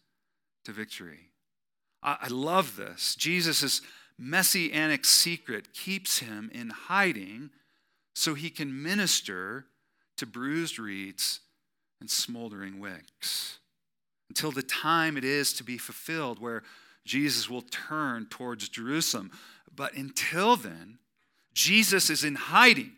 to 0.65 0.73
victory. 0.73 1.31
I, 2.03 2.27
love 2.29 2.77
this. 2.77 3.15
Jesus' 3.15 3.81
messianic 4.19 5.05
secret 5.05 5.73
keeps 5.73 6.19
him 6.19 6.51
in 6.53 6.71
hiding 6.71 7.51
so 8.15 8.35
he 8.35 8.51
can 8.51 8.83
minister 8.83 9.67
to 10.17 10.27
bruised 10.27 10.79
reeds 10.79 11.41
and 12.01 12.11
smoldering 12.11 12.81
wicks 12.81 13.59
until 14.29 14.51
the 14.51 14.63
time 14.63 15.17
it 15.17 15.25
is 15.25 15.53
to 15.53 15.65
be 15.65 15.79
fulfilled 15.79 16.39
where 16.39 16.63
Jesus 17.05 17.51
will 17.51 17.63
turn 17.63 18.27
towards 18.27 18.69
Jerusalem. 18.69 19.31
But 19.75 19.95
until 19.95 20.57
then, 20.57 20.99
Jesus 21.55 22.09
is 22.11 22.25
in 22.25 22.37
hiding, 22.37 22.93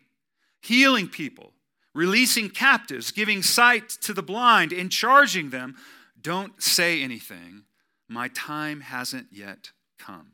healing 0.61 1.07
people, 1.07 1.51
releasing 1.93 2.49
captives, 2.49 3.11
giving 3.11 3.41
sight 3.41 3.89
to 4.01 4.13
the 4.13 4.23
blind, 4.23 4.71
and 4.71 4.91
charging 4.91 5.49
them 5.49 5.75
don't 6.21 6.61
say 6.61 7.01
anything. 7.01 7.63
My 8.07 8.27
time 8.29 8.81
hasn't 8.81 9.27
yet 9.31 9.71
come. 9.97 10.31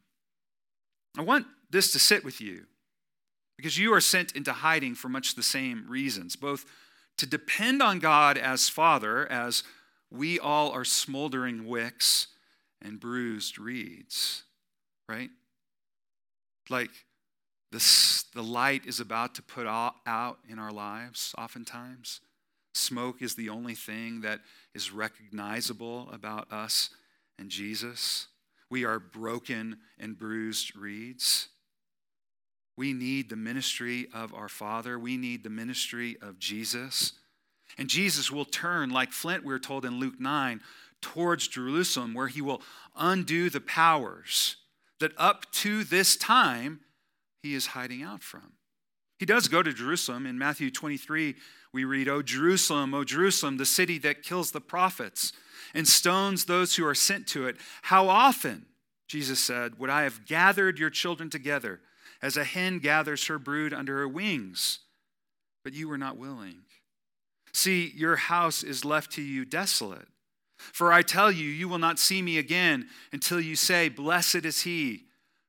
I 1.17 1.21
want 1.21 1.47
this 1.69 1.91
to 1.93 1.99
sit 1.99 2.23
with 2.23 2.41
you 2.41 2.65
because 3.61 3.77
you 3.77 3.93
are 3.93 4.01
sent 4.01 4.35
into 4.35 4.51
hiding 4.51 4.95
for 4.95 5.07
much 5.07 5.35
the 5.35 5.43
same 5.43 5.85
reasons, 5.87 6.35
both 6.35 6.65
to 7.15 7.27
depend 7.27 7.79
on 7.79 7.99
God 7.99 8.35
as 8.35 8.67
Father, 8.67 9.31
as 9.31 9.61
we 10.09 10.39
all 10.39 10.71
are 10.71 10.83
smoldering 10.83 11.67
wicks 11.67 12.25
and 12.81 12.99
bruised 12.99 13.59
reeds, 13.59 14.41
right? 15.07 15.29
Like 16.71 16.89
this, 17.71 18.23
the 18.33 18.41
light 18.41 18.87
is 18.87 18.99
about 18.99 19.35
to 19.35 19.43
put 19.43 19.67
out 19.67 20.39
in 20.49 20.57
our 20.57 20.71
lives, 20.71 21.35
oftentimes. 21.37 22.19
Smoke 22.73 23.21
is 23.21 23.35
the 23.35 23.49
only 23.49 23.75
thing 23.75 24.21
that 24.21 24.39
is 24.73 24.91
recognizable 24.91 26.09
about 26.11 26.51
us 26.51 26.89
and 27.37 27.51
Jesus. 27.51 28.25
We 28.71 28.85
are 28.85 28.97
broken 28.97 29.77
and 29.99 30.17
bruised 30.17 30.75
reeds. 30.75 31.49
We 32.81 32.93
need 32.93 33.29
the 33.29 33.35
ministry 33.35 34.07
of 34.11 34.33
our 34.33 34.49
Father. 34.49 34.97
We 34.97 35.15
need 35.15 35.43
the 35.43 35.51
ministry 35.51 36.17
of 36.19 36.39
Jesus. 36.39 37.13
And 37.77 37.87
Jesus 37.87 38.31
will 38.31 38.43
turn, 38.43 38.89
like 38.89 39.11
Flint, 39.11 39.45
we're 39.45 39.59
told 39.59 39.85
in 39.85 39.99
Luke 39.99 40.19
9, 40.19 40.61
towards 40.99 41.47
Jerusalem, 41.47 42.15
where 42.15 42.27
he 42.27 42.41
will 42.41 42.63
undo 42.95 43.51
the 43.51 43.61
powers 43.61 44.55
that 44.99 45.11
up 45.15 45.45
to 45.51 45.83
this 45.83 46.15
time 46.15 46.79
he 47.43 47.53
is 47.53 47.67
hiding 47.67 48.01
out 48.01 48.23
from. 48.23 48.53
He 49.19 49.27
does 49.27 49.47
go 49.47 49.61
to 49.61 49.71
Jerusalem. 49.71 50.25
In 50.25 50.39
Matthew 50.39 50.71
23, 50.71 51.35
we 51.71 51.85
read, 51.85 52.09
O 52.09 52.23
Jerusalem, 52.23 52.95
O 52.95 53.03
Jerusalem, 53.03 53.57
the 53.57 53.65
city 53.67 53.99
that 53.99 54.23
kills 54.23 54.49
the 54.49 54.59
prophets 54.59 55.33
and 55.75 55.87
stones 55.87 56.45
those 56.45 56.77
who 56.77 56.87
are 56.87 56.95
sent 56.95 57.27
to 57.27 57.45
it. 57.45 57.57
How 57.83 58.09
often, 58.09 58.65
Jesus 59.07 59.39
said, 59.39 59.77
would 59.77 59.91
I 59.91 60.01
have 60.01 60.25
gathered 60.25 60.79
your 60.79 60.89
children 60.89 61.29
together 61.29 61.79
as 62.21 62.37
a 62.37 62.43
hen 62.43 62.79
gathers 62.79 63.27
her 63.27 63.39
brood 63.39 63.73
under 63.73 63.97
her 63.97 64.07
wings? 64.07 64.79
But 65.63 65.73
you 65.73 65.87
were 65.87 65.97
not 65.97 66.17
willing. 66.17 66.63
See, 67.53 67.91
your 67.95 68.15
house 68.15 68.63
is 68.63 68.85
left 68.85 69.11
to 69.13 69.21
you 69.21 69.45
desolate. 69.45 70.07
For 70.57 70.93
I 70.93 71.01
tell 71.01 71.31
you, 71.31 71.47
you 71.47 71.67
will 71.67 71.79
not 71.79 71.99
see 71.99 72.21
me 72.21 72.37
again 72.37 72.87
until 73.11 73.41
you 73.41 73.55
say, 73.55 73.89
Blessed 73.89 74.45
is 74.45 74.61
he 74.61 75.05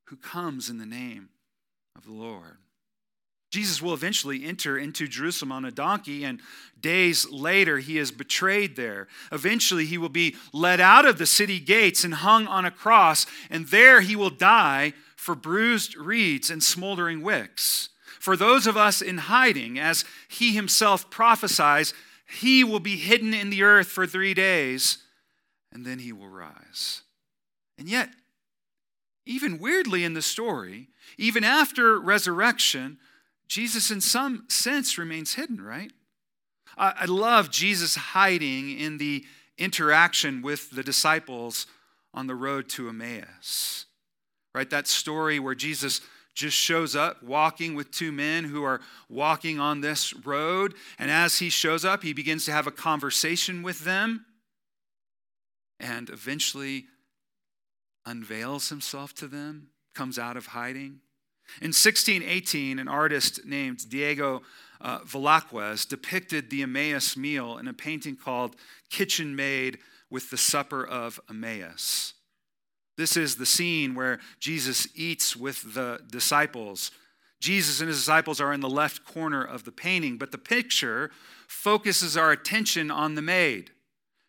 who 0.07 0.17
comes 0.17 0.69
in 0.69 0.79
the 0.79 0.87
name 0.87 1.29
of 1.97 2.05
the 2.05 2.13
Lord. 2.13 2.57
Jesus 3.51 3.83
will 3.83 3.93
eventually 3.93 4.47
enter 4.47 4.79
into 4.79 5.07
Jerusalem 5.07 5.53
on 5.53 5.67
a 5.67 5.71
donkey, 5.71 6.25
and 6.25 6.41
days 6.81 7.31
later, 7.31 7.79
he 7.79 7.99
is 7.99 8.11
betrayed 8.11 8.77
there. 8.77 9.09
Eventually, 9.31 9.85
he 9.85 9.99
will 9.99 10.09
be 10.09 10.37
led 10.55 10.81
out 10.81 11.05
of 11.05 11.19
the 11.19 11.27
city 11.27 11.61
gates 11.61 12.03
and 12.03 12.15
hung 12.15 12.47
on 12.47 12.65
a 12.65 12.71
cross, 12.71 13.27
and 13.51 13.67
there 13.69 14.01
he 14.01 14.17
will 14.17 14.31
die 14.31 14.95
for 15.23 15.37
bruised 15.37 15.97
reeds 15.97 16.51
and 16.51 16.63
smoldering 16.63 17.23
wicks. 17.23 17.91
For 18.19 18.37
those 18.37 18.67
of 18.67 18.77
us 18.77 19.01
in 19.01 19.19
hiding, 19.19 19.79
as 19.79 20.05
he 20.29 20.53
himself 20.53 21.11
prophesies, 21.11 21.95
he 22.27 22.65
will 22.65 22.81
be 22.81 22.97
hidden 22.97 23.33
in 23.33 23.49
the 23.49 23.63
earth 23.63 23.87
for 23.87 24.07
three 24.07 24.35
days, 24.35 24.99
and 25.73 25.87
then 25.87 26.01
he 26.01 26.13
will 26.13 26.29
rise. 26.29 27.03
And 27.79 27.89
yet, 27.89 28.11
even 29.25 29.59
weirdly 29.59 30.03
in 30.03 30.15
the 30.15 30.23
story, 30.23 30.89
even 31.17 31.45
after 31.45 32.01
resurrection, 32.01 32.99
Jesus, 33.47 33.91
in 33.91 34.01
some 34.01 34.45
sense, 34.49 34.99
remains 34.99 35.35
hidden, 35.35 35.61
right? 35.61 35.93
I, 36.77 37.05
love 37.05 37.51
Jesus 37.51 37.95
hiding 37.97 38.77
in 38.77 38.99
the 38.99 39.25
interaction 39.59 40.43
with 40.43 40.71
the 40.71 40.83
disciples 40.83 41.67
on 42.15 42.27
the 42.27 42.35
road 42.35 42.69
to 42.71 42.89
Emmaus, 42.89 43.82
right? 44.55 44.69
That 44.71 44.87
story 44.87 45.39
where 45.39 45.55
Jesus 45.55 46.01
just 46.35 46.57
shows 46.57 46.97
up 46.97 47.23
walking 47.23 47.75
with 47.75 47.91
two 47.91 48.11
men 48.11 48.45
who 48.45 48.65
are 48.65 48.81
walking 49.09 49.61
on 49.61 49.81
this 49.81 50.15
road. 50.25 50.75
And 50.99 51.11
as 51.11 51.39
he 51.39 51.51
shows 51.51 51.85
up, 51.85 52.03
he 52.03 52.13
begins 52.13 52.45
to 52.47 52.53
have 52.53 52.67
a 52.67 52.73
conversation 52.73 53.63
with 53.63 53.81
them. 53.85 54.25
And 55.79 56.09
eventually, 56.11 56.87
unveils 58.07 58.69
himself 58.69 59.15
to 59.15 59.27
them, 59.27 59.69
comes 59.95 60.19
out 60.19 60.37
of 60.37 60.47
hiding. 60.47 61.01
In 61.61 61.69
1618, 61.69 62.79
an 62.79 62.89
artist 62.89 63.45
named 63.45 63.89
Diego 63.91 64.43
uh, 64.81 65.01
Velázquez 65.01 65.87
depicted 65.87 66.51
the 66.51 66.63
Emmaus 66.63 67.17
meal 67.17 67.59
in 67.59 67.69
a 67.69 67.73
painting 67.73 68.17
called 68.17 68.57
Kitchen 68.91 69.37
Maid 69.37 69.79
with 70.11 70.31
the 70.31 70.37
Supper 70.37 70.85
of 70.85 71.21
Emmaus. 71.29 72.15
This 72.97 73.17
is 73.17 73.37
the 73.37 73.47
scene 73.47 73.95
where 73.95 74.21
Jesus 74.39 74.87
eats 74.95 75.37
with 75.37 75.75
the 75.75 76.01
disciples. 76.11 76.91
Jesus 77.41 77.81
and 77.81 77.89
his 77.89 77.99
disciples 77.99 78.41
are 78.41 78.53
in 78.53 78.61
the 78.61 78.69
left 78.69 79.05
corner 79.05 79.43
of 79.43 79.65
the 79.65 79.73
painting, 79.73 80.19
but 80.19 80.31
the 80.31 80.39
picture 80.39 81.11
focuses 81.49 82.17
our 82.17 82.31
attention 82.31 82.91
on 82.91 83.15
the 83.15 83.23
maid. 83.23 83.71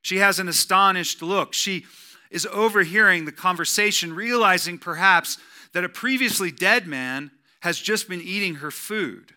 She 0.02 0.17
has 0.17 0.39
an 0.39 0.47
astonished 0.47 1.21
look. 1.21 1.54
She 1.54 1.86
is 2.32 2.47
overhearing 2.52 3.26
the 3.26 3.32
conversation, 3.32 4.13
realizing 4.13 4.78
perhaps 4.78 5.38
that 5.73 5.84
a 5.84 5.89
previously 5.89 6.52
dead 6.52 6.88
man 6.88 7.32
has 7.62 7.80
just 7.80 8.10
been 8.10 8.21
eating 8.21 8.56
her 8.56 8.71
food. 8.71 9.34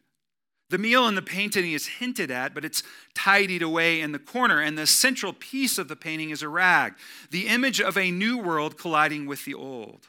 The 0.68 0.78
meal 0.78 1.06
in 1.06 1.14
the 1.14 1.22
painting 1.22 1.72
is 1.72 1.86
hinted 1.86 2.30
at, 2.30 2.52
but 2.52 2.64
it's 2.64 2.82
tidied 3.14 3.62
away 3.62 4.00
in 4.00 4.12
the 4.12 4.18
corner, 4.18 4.60
and 4.60 4.76
the 4.76 4.86
central 4.86 5.32
piece 5.32 5.78
of 5.78 5.86
the 5.86 5.94
painting 5.94 6.30
is 6.30 6.42
a 6.42 6.48
rag, 6.48 6.94
the 7.30 7.46
image 7.46 7.80
of 7.80 7.96
a 7.96 8.10
new 8.10 8.36
world 8.36 8.76
colliding 8.76 9.26
with 9.26 9.44
the 9.44 9.54
old. 9.54 10.08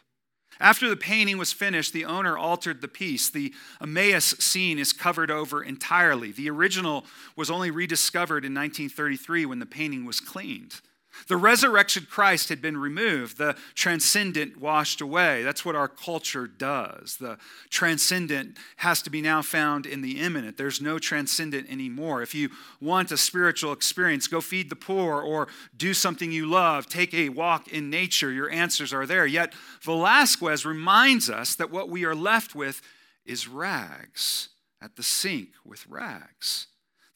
After 0.60 0.90
the 0.90 0.98
painting 0.98 1.38
was 1.38 1.54
finished, 1.54 1.94
the 1.94 2.06
owner 2.06 2.36
altered 2.36 2.82
the 2.82 2.88
piece. 2.88 3.30
The 3.30 3.54
Emmaus 3.80 4.36
scene 4.40 4.80
is 4.80 4.92
covered 4.92 5.30
over 5.30 5.64
entirely. 5.64 6.32
The 6.32 6.50
original 6.50 7.06
was 7.36 7.52
only 7.52 7.70
rediscovered 7.70 8.44
in 8.44 8.56
1933 8.56 9.46
when 9.46 9.60
the 9.60 9.68
painting 9.68 10.06
was 10.06 10.20
cleaned. 10.20 10.82
The 11.28 11.38
resurrection 11.38 12.08
Christ 12.10 12.50
had 12.50 12.62
been 12.62 12.78
removed, 12.78 13.38
the 13.38 13.56
transcendent 13.76 14.58
washed 14.58 15.02
away. 15.02 15.44
That's 15.44 15.66
what 15.66 15.76
our 15.76 15.88
culture 15.88 16.48
does. 16.48 17.18
The 17.18 17.38
transcendent 17.70 18.58
has 18.78 19.02
to 19.02 19.10
be 19.10 19.22
now 19.22 19.42
found 19.42 19.86
in 19.86 20.02
the 20.02 20.20
immanent. 20.20 20.58
There's 20.58 20.82
no 20.82 21.00
transcendent 21.00 21.70
anymore. 21.70 22.22
If 22.22 22.36
you 22.36 22.50
want 22.80 23.12
a 23.12 23.18
spiritual 23.18 23.74
experience, 23.74 24.28
go 24.28 24.42
feed 24.42 24.70
the 24.70 24.76
poor 24.76 25.22
or 25.22 25.48
do 25.76 25.94
something 25.94 26.32
you 26.32 26.46
love, 26.46 26.88
take 26.88 27.14
a 27.14 27.30
walk 27.30 27.68
in 27.68 27.90
nature. 27.90 28.32
Your 28.32 28.50
answers 28.50 28.94
are 28.94 29.06
there. 29.06 29.26
Yet 29.26 29.54
Velasquez 29.82 30.66
reminds 30.66 31.30
us 31.30 31.56
that 31.56 31.72
what 31.72 31.90
we 31.90 32.06
are 32.06 32.16
left 32.16 32.56
with 32.56 32.82
is 33.26 33.48
rags, 33.48 34.50
at 34.82 34.96
the 34.96 35.04
sink 35.04 35.50
with 35.66 35.86
rags. 35.88 36.68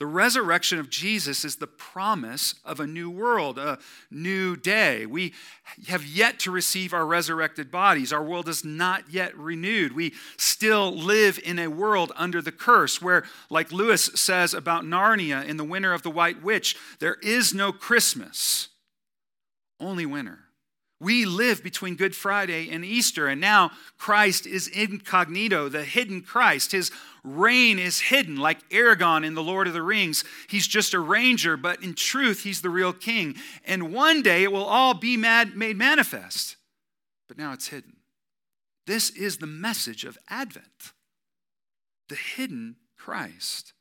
The 0.01 0.07
resurrection 0.07 0.79
of 0.79 0.89
Jesus 0.89 1.45
is 1.45 1.57
the 1.57 1.67
promise 1.67 2.55
of 2.65 2.79
a 2.79 2.87
new 2.87 3.07
world, 3.07 3.59
a 3.59 3.77
new 4.09 4.55
day. 4.55 5.05
We 5.05 5.31
have 5.89 6.03
yet 6.03 6.39
to 6.39 6.49
receive 6.49 6.91
our 6.91 7.05
resurrected 7.05 7.69
bodies. 7.69 8.11
Our 8.11 8.23
world 8.23 8.49
is 8.49 8.65
not 8.65 9.13
yet 9.13 9.37
renewed. 9.37 9.93
We 9.93 10.15
still 10.37 10.91
live 10.91 11.39
in 11.43 11.59
a 11.59 11.67
world 11.67 12.13
under 12.15 12.41
the 12.41 12.51
curse 12.51 12.99
where, 12.99 13.25
like 13.51 13.71
Lewis 13.71 14.05
says 14.15 14.55
about 14.55 14.85
Narnia 14.85 15.45
in 15.45 15.57
The 15.57 15.63
Winter 15.63 15.93
of 15.93 16.01
the 16.01 16.09
White 16.09 16.41
Witch, 16.41 16.75
there 16.97 17.17
is 17.21 17.53
no 17.53 17.71
Christmas, 17.71 18.69
only 19.79 20.07
winter. 20.07 20.39
We 21.01 21.25
live 21.25 21.63
between 21.63 21.95
Good 21.95 22.15
Friday 22.15 22.69
and 22.69 22.85
Easter, 22.85 23.27
and 23.27 23.41
now 23.41 23.71
Christ 23.97 24.45
is 24.45 24.67
incognito, 24.67 25.67
the 25.67 25.83
hidden 25.83 26.21
Christ. 26.21 26.73
His 26.73 26.91
reign 27.23 27.79
is 27.79 27.99
hidden, 27.99 28.35
like 28.35 28.69
Aragorn 28.69 29.25
in 29.25 29.33
The 29.33 29.41
Lord 29.41 29.65
of 29.65 29.73
the 29.73 29.81
Rings. 29.81 30.23
He's 30.47 30.67
just 30.67 30.93
a 30.93 30.99
ranger, 30.99 31.57
but 31.57 31.81
in 31.81 31.95
truth, 31.95 32.43
he's 32.43 32.61
the 32.61 32.69
real 32.69 32.93
king. 32.93 33.35
And 33.65 33.91
one 33.91 34.21
day 34.21 34.43
it 34.43 34.51
will 34.51 34.63
all 34.63 34.93
be 34.93 35.17
mad, 35.17 35.55
made 35.55 35.75
manifest. 35.75 36.57
But 37.27 37.35
now 37.35 37.51
it's 37.51 37.69
hidden. 37.69 37.97
This 38.85 39.09
is 39.09 39.37
the 39.37 39.47
message 39.47 40.05
of 40.05 40.19
Advent 40.29 40.93
the 42.09 42.15
hidden 42.15 42.75
Christ. 42.95 43.73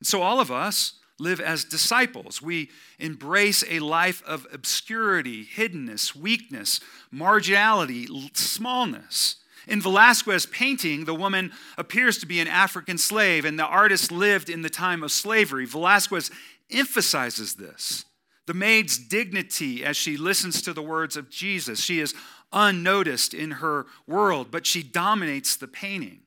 And 0.00 0.06
so 0.06 0.22
all 0.22 0.40
of 0.40 0.50
us, 0.50 0.94
live 1.20 1.40
as 1.40 1.64
disciples. 1.64 2.40
We 2.40 2.70
embrace 2.98 3.62
a 3.68 3.78
life 3.78 4.22
of 4.26 4.46
obscurity, 4.52 5.44
hiddenness, 5.44 6.16
weakness, 6.16 6.80
marginality, 7.12 8.36
smallness. 8.36 9.36
In 9.68 9.80
Velasquez's 9.80 10.46
painting, 10.46 11.04
the 11.04 11.14
woman 11.14 11.52
appears 11.76 12.18
to 12.18 12.26
be 12.26 12.40
an 12.40 12.48
African 12.48 12.98
slave, 12.98 13.44
and 13.44 13.58
the 13.58 13.66
artist 13.66 14.10
lived 14.10 14.48
in 14.48 14.62
the 14.62 14.70
time 14.70 15.02
of 15.02 15.12
slavery. 15.12 15.66
Velasquez 15.66 16.30
emphasizes 16.70 17.54
this. 17.54 18.04
The 18.46 18.54
maid's 18.54 18.98
dignity 18.98 19.84
as 19.84 19.96
she 19.96 20.16
listens 20.16 20.62
to 20.62 20.72
the 20.72 20.82
words 20.82 21.16
of 21.16 21.30
Jesus. 21.30 21.80
She 21.80 22.00
is 22.00 22.14
unnoticed 22.52 23.34
in 23.34 23.52
her 23.52 23.86
world, 24.06 24.50
but 24.50 24.66
she 24.66 24.82
dominates 24.82 25.56
the 25.56 25.68
painting. 25.68 26.20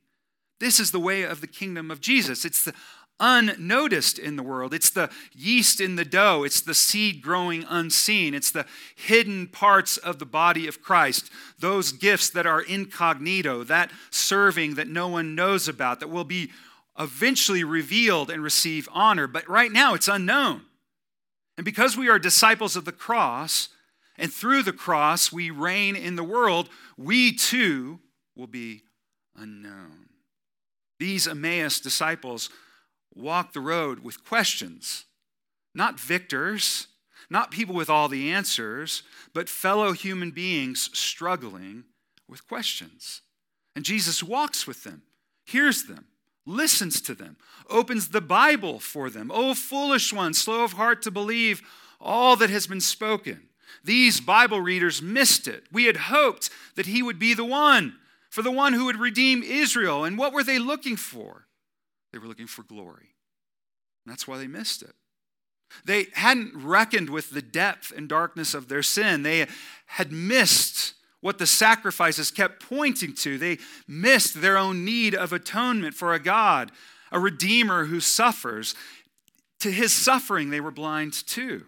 This 0.60 0.80
is 0.80 0.92
the 0.92 1.00
way 1.00 1.24
of 1.24 1.42
the 1.42 1.48
kingdom 1.48 1.92
of 1.92 2.00
Jesus. 2.00 2.46
It's 2.46 2.64
the 2.64 2.74
unnoticed 3.24 4.20
in 4.20 4.36
the 4.36 4.44
world. 4.44 4.74
It's 4.74 4.90
the 4.90 5.10
yeast 5.34 5.80
in 5.80 5.96
the 5.96 6.04
dough, 6.04 6.44
it's 6.44 6.60
the 6.60 6.74
seed 6.74 7.22
growing 7.22 7.64
unseen, 7.70 8.34
it's 8.34 8.52
the 8.52 8.66
hidden 8.96 9.48
parts 9.48 9.96
of 9.96 10.20
the 10.20 10.26
body 10.26 10.68
of 10.68 10.82
Christ, 10.82 11.32
those 11.58 11.94
gifts 11.94 12.30
that 12.32 12.46
are 12.46 12.62
incognito, 12.62 13.64
that 13.64 13.92
serving 14.12 14.76
that 14.76 14.90
no 14.90 15.08
one 15.08 15.36
knows 15.36 15.70
about, 15.70 16.02
that 16.02 16.10
will 16.10 16.26
be 16.26 16.52
eventually 17.00 17.64
revealed 17.64 18.30
and 18.30 18.44
receive 18.44 18.90
honor. 18.92 19.26
But 19.26 19.48
right 19.48 19.72
now, 19.72 19.94
it's 19.94 20.10
unknown. 20.10 20.64
And 21.58 21.64
because 21.64 21.96
we 21.96 22.10
are 22.10 22.20
disciples 22.20 22.76
of 22.76 22.84
the 22.84 22.92
cross, 22.92 23.70
and 24.18 24.34
through 24.34 24.64
the 24.64 24.74
cross 24.74 25.32
we 25.32 25.50
reign 25.50 25.96
in 25.96 26.18
the 26.18 26.24
world, 26.26 26.68
we 26.98 27.34
too 27.34 28.00
will 28.36 28.48
be 28.48 28.82
unknown. 29.34 30.10
These 31.00 31.26
Emmaus 31.26 31.80
disciples 31.80 32.50
walk 33.16 33.54
the 33.54 33.60
road 33.60 34.00
with 34.00 34.24
questions, 34.26 35.06
not 35.74 36.00
victors, 36.00 36.88
not 37.30 37.52
people 37.52 37.76
with 37.76 37.90
all 37.90 38.08
the 38.08 38.32
answers, 38.32 39.04
but 39.34 39.50
fellow 39.50 39.92
human 39.92 40.32
beings 40.32 40.90
struggling 40.94 41.84
with 42.28 42.48
questions. 42.48 43.22
And 43.76 43.86
Jesus 43.86 44.22
walks 44.22 44.68
with 44.68 44.84
them, 44.84 45.04
hears 45.46 45.86
them, 45.86 46.06
listens 46.46 47.02
to 47.02 47.16
them, 47.16 47.38
opens 47.70 48.10
the 48.10 48.22
Bible 48.22 48.80
for 48.80 49.10
them. 49.10 49.32
Oh, 49.34 49.54
foolish 49.54 50.14
one, 50.14 50.34
slow 50.34 50.64
of 50.64 50.74
heart 50.74 51.02
to 51.04 51.12
believe 51.12 51.62
all 52.00 52.36
that 52.36 52.50
has 52.50 52.68
been 52.68 52.82
spoken. 52.82 53.50
These 53.84 54.22
Bible 54.22 54.62
readers 54.62 55.02
missed 55.02 55.48
it. 55.48 55.64
We 55.72 55.86
had 55.86 55.98
hoped 55.98 56.50
that 56.76 56.86
he 56.86 57.02
would 57.02 57.18
be 57.18 57.34
the 57.34 57.46
one, 57.46 57.96
for 58.30 58.42
the 58.42 58.52
one 58.52 58.74
who 58.74 58.86
would 58.86 59.00
redeem 59.00 59.42
Israel. 59.42 60.04
And 60.04 60.18
what 60.18 60.34
were 60.34 60.44
they 60.44 60.60
looking 60.60 60.96
for? 60.96 61.48
They 62.14 62.20
were 62.20 62.28
looking 62.28 62.48
for 62.48 62.64
glory. 62.64 63.16
That's 64.06 64.28
why 64.28 64.38
they 64.38 64.48
missed 64.48 64.84
it. 64.84 64.94
They 65.84 66.08
hadn't 66.14 66.56
reckoned 66.56 67.10
with 67.10 67.32
the 67.32 67.42
depth 67.42 67.92
and 67.96 68.08
darkness 68.08 68.54
of 68.54 68.70
their 68.70 68.84
sin. 68.84 69.24
They 69.24 69.48
had 69.88 70.12
missed 70.12 70.94
what 71.20 71.40
the 71.40 71.48
sacrifices 71.48 72.30
kept 72.30 72.62
pointing 72.62 73.16
to. 73.16 73.38
They 73.40 73.58
missed 73.88 74.42
their 74.42 74.58
own 74.58 74.86
need 74.86 75.16
of 75.16 75.34
atonement 75.34 75.96
for 75.96 76.14
a 76.14 76.20
God, 76.20 76.72
a 77.12 77.20
Redeemer 77.20 77.86
who 77.86 78.00
suffers. 78.00 78.76
To 79.62 79.72
his 79.72 79.92
suffering, 79.92 80.52
they 80.52 80.62
were 80.62 80.72
blind 80.72 81.14
too. 81.14 81.66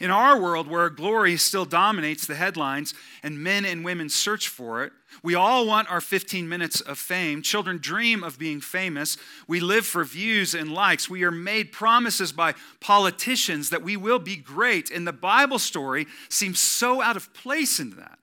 In 0.00 0.10
our 0.10 0.40
world, 0.40 0.66
where 0.66 0.90
glory 0.90 1.36
still 1.36 1.64
dominates 1.64 2.26
the 2.26 2.34
headlines 2.34 2.94
and 3.22 3.42
men 3.42 3.64
and 3.64 3.84
women 3.84 4.08
search 4.08 4.48
for 4.48 4.82
it, 4.82 4.92
we 5.22 5.34
all 5.34 5.66
want 5.66 5.90
our 5.90 6.00
15 6.00 6.48
minutes 6.48 6.80
of 6.80 6.98
fame. 6.98 7.42
Children 7.42 7.78
dream 7.78 8.24
of 8.24 8.38
being 8.38 8.60
famous. 8.60 9.16
We 9.46 9.60
live 9.60 9.86
for 9.86 10.04
views 10.04 10.54
and 10.54 10.72
likes. 10.72 11.08
We 11.08 11.22
are 11.22 11.30
made 11.30 11.70
promises 11.70 12.32
by 12.32 12.54
politicians 12.80 13.70
that 13.70 13.82
we 13.82 13.96
will 13.96 14.18
be 14.18 14.36
great. 14.36 14.90
And 14.90 15.06
the 15.06 15.12
Bible 15.12 15.60
story 15.60 16.06
seems 16.28 16.58
so 16.58 17.00
out 17.00 17.16
of 17.16 17.32
place 17.32 17.78
in 17.78 17.90
that. 17.96 18.18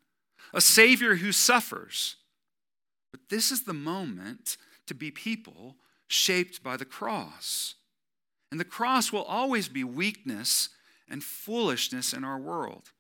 A 0.54 0.62
Savior 0.62 1.16
who 1.16 1.32
suffers. 1.32 2.18
But 3.12 3.22
this 3.30 3.52
is 3.52 3.64
the 3.64 3.74
moment 3.74 4.58
to 4.88 4.94
be 4.94 5.12
people 5.12 5.78
shaped 6.08 6.62
by 6.62 6.76
the 6.76 6.86
cross. 6.86 7.76
And 8.52 8.60
the 8.60 8.66
cross 8.66 9.14
will 9.14 9.24
always 9.24 9.70
be 9.70 9.86
weakness 9.86 10.70
and 11.12 11.24
foolishness 11.24 12.13
in 12.13 12.24
our 12.24 12.39
world. 12.39 12.91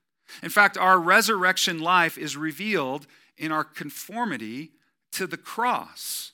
In 0.43 0.49
fact, 0.49 0.77
our 0.77 0.99
resurrection 0.99 1.79
life 1.79 2.17
is 2.17 2.37
revealed 2.37 3.07
in 3.37 3.51
our 3.51 3.63
conformity 3.63 4.71
to 5.13 5.25
the 5.25 5.37
cross. 5.37 6.33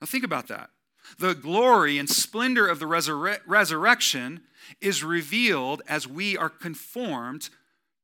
Now, 0.00 0.06
think 0.06 0.24
about 0.24 0.48
that. 0.48 0.70
The 1.18 1.34
glory 1.34 1.98
and 1.98 2.08
splendor 2.08 2.66
of 2.66 2.78
the 2.78 2.86
resur- 2.86 3.40
resurrection 3.46 4.42
is 4.80 5.02
revealed 5.02 5.82
as 5.88 6.06
we 6.06 6.36
are 6.36 6.48
conformed 6.48 7.50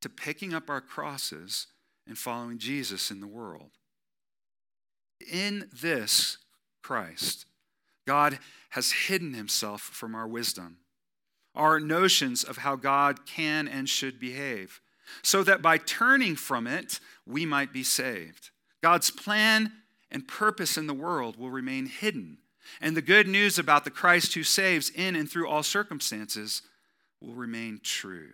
to 0.03 0.09
picking 0.09 0.53
up 0.53 0.69
our 0.69 0.81
crosses 0.81 1.69
and 2.07 2.19
following 2.19 2.59
Jesus 2.59 3.11
in 3.11 3.21
the 3.21 3.27
world. 3.27 3.71
In 5.31 5.69
this 5.73 6.39
Christ, 6.83 7.47
God 8.07 8.39
has 8.71 8.93
hidden 8.93 9.35
himself 9.35 9.81
from 9.81 10.15
our 10.15 10.29
wisdom 10.29 10.79
our 11.57 11.81
notions 11.81 12.45
of 12.45 12.59
how 12.59 12.77
God 12.77 13.27
can 13.27 13.67
and 13.67 13.89
should 13.89 14.21
behave, 14.21 14.81
so 15.23 15.43
that 15.43 15.63
by 15.63 15.79
turning 15.79 16.37
from 16.37 16.67
it, 16.67 17.01
we 17.27 17.47
might 17.47 17.73
be 17.73 17.83
saved. 17.83 18.51
God's 18.83 19.11
plan 19.11 19.73
and 20.11 20.29
purpose 20.29 20.77
in 20.77 20.87
the 20.87 20.95
world 20.95 21.37
will 21.37 21.51
remain 21.51 21.87
hidden, 21.87 22.39
and 22.81 22.97
the 22.97 23.03
good 23.03 23.27
news 23.27 23.59
about 23.59 23.85
the 23.85 23.91
Christ 23.91 24.35
who 24.35 24.43
saves 24.43 24.91
in 24.91 25.17
and 25.17 25.31
through 25.31 25.49
all 25.49 25.63
circumstances 25.63 26.63
will 27.21 27.35
remain 27.35 27.81
true. 27.83 28.33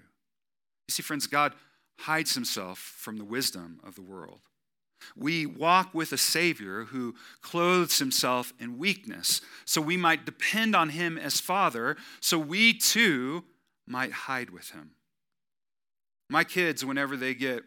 You 0.88 0.92
see, 0.92 1.02
friends, 1.02 1.26
God 1.26 1.54
hides 2.00 2.35
himself 2.35 2.78
from 2.78 3.16
the 3.16 3.24
wisdom 3.24 3.80
of 3.85 3.94
the 3.94 4.02
world. 4.02 4.40
We 5.17 5.47
walk 5.47 5.95
with 5.95 6.12
a 6.12 6.19
Savior 6.19 6.85
who 6.85 7.15
clothes 7.41 7.99
himself 7.99 8.53
in 8.59 8.79
weakness, 8.79 9.41
so 9.65 9.81
we 9.81 9.97
might 9.97 10.25
depend 10.25 10.75
on 10.75 10.91
him 10.91 11.19
as 11.19 11.41
Father, 11.41 11.97
so 12.21 12.38
we 12.38 12.73
too 12.75 13.45
might 13.87 14.12
hide 14.12 14.51
with 14.51 14.71
him. 14.71 14.93
My 16.29 16.45
kids, 16.45 16.85
whenever 16.85 17.17
they 17.17 17.35
get 17.35 17.65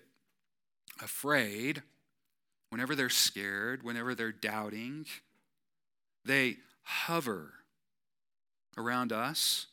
afraid, 1.02 1.84
whenever 2.70 2.96
they're 2.96 3.10
scared, 3.10 3.84
whenever 3.84 4.16
they're 4.16 4.32
doubting, 4.32 5.06
they 6.24 6.58
hover 6.84 7.54
around 8.78 9.12
us, 9.12 9.68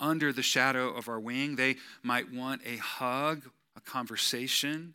under 0.00 0.32
the 0.32 0.42
shadow 0.42 0.88
of 0.88 1.08
our 1.08 1.20
wing. 1.20 1.56
They 1.56 1.76
might 2.02 2.32
want 2.32 2.62
a 2.66 2.76
hug, 2.76 3.50
a 3.76 3.80
conversation. 3.80 4.94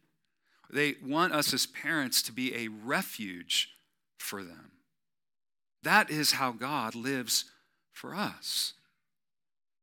They 0.72 0.96
want 1.04 1.34
us 1.34 1.54
as 1.54 1.66
parents 1.66 2.22
to 2.24 2.32
be 2.32 2.56
a 2.56 2.68
refuge 2.68 3.70
for 4.18 4.44
them. 4.44 4.72
That 5.84 6.10
is 6.10 6.34
how 6.34 6.52
God 6.52 6.94
lives 6.94 7.46
for 7.92 8.14
us. 8.14 8.74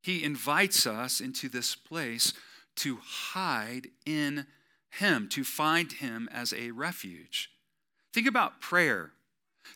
He 0.03 0.23
invites 0.23 0.87
us 0.87 1.21
into 1.21 1.49
this 1.49 1.75
place 1.75 2.33
to 2.77 2.99
hide 3.03 3.89
in 4.05 4.47
Him, 4.91 5.29
to 5.31 5.43
find 5.43 5.91
Him 5.91 6.29
as 6.33 6.53
a 6.53 6.71
refuge. 6.71 7.51
Think 8.13 8.29
about 8.29 8.61
prayer. 8.61 9.13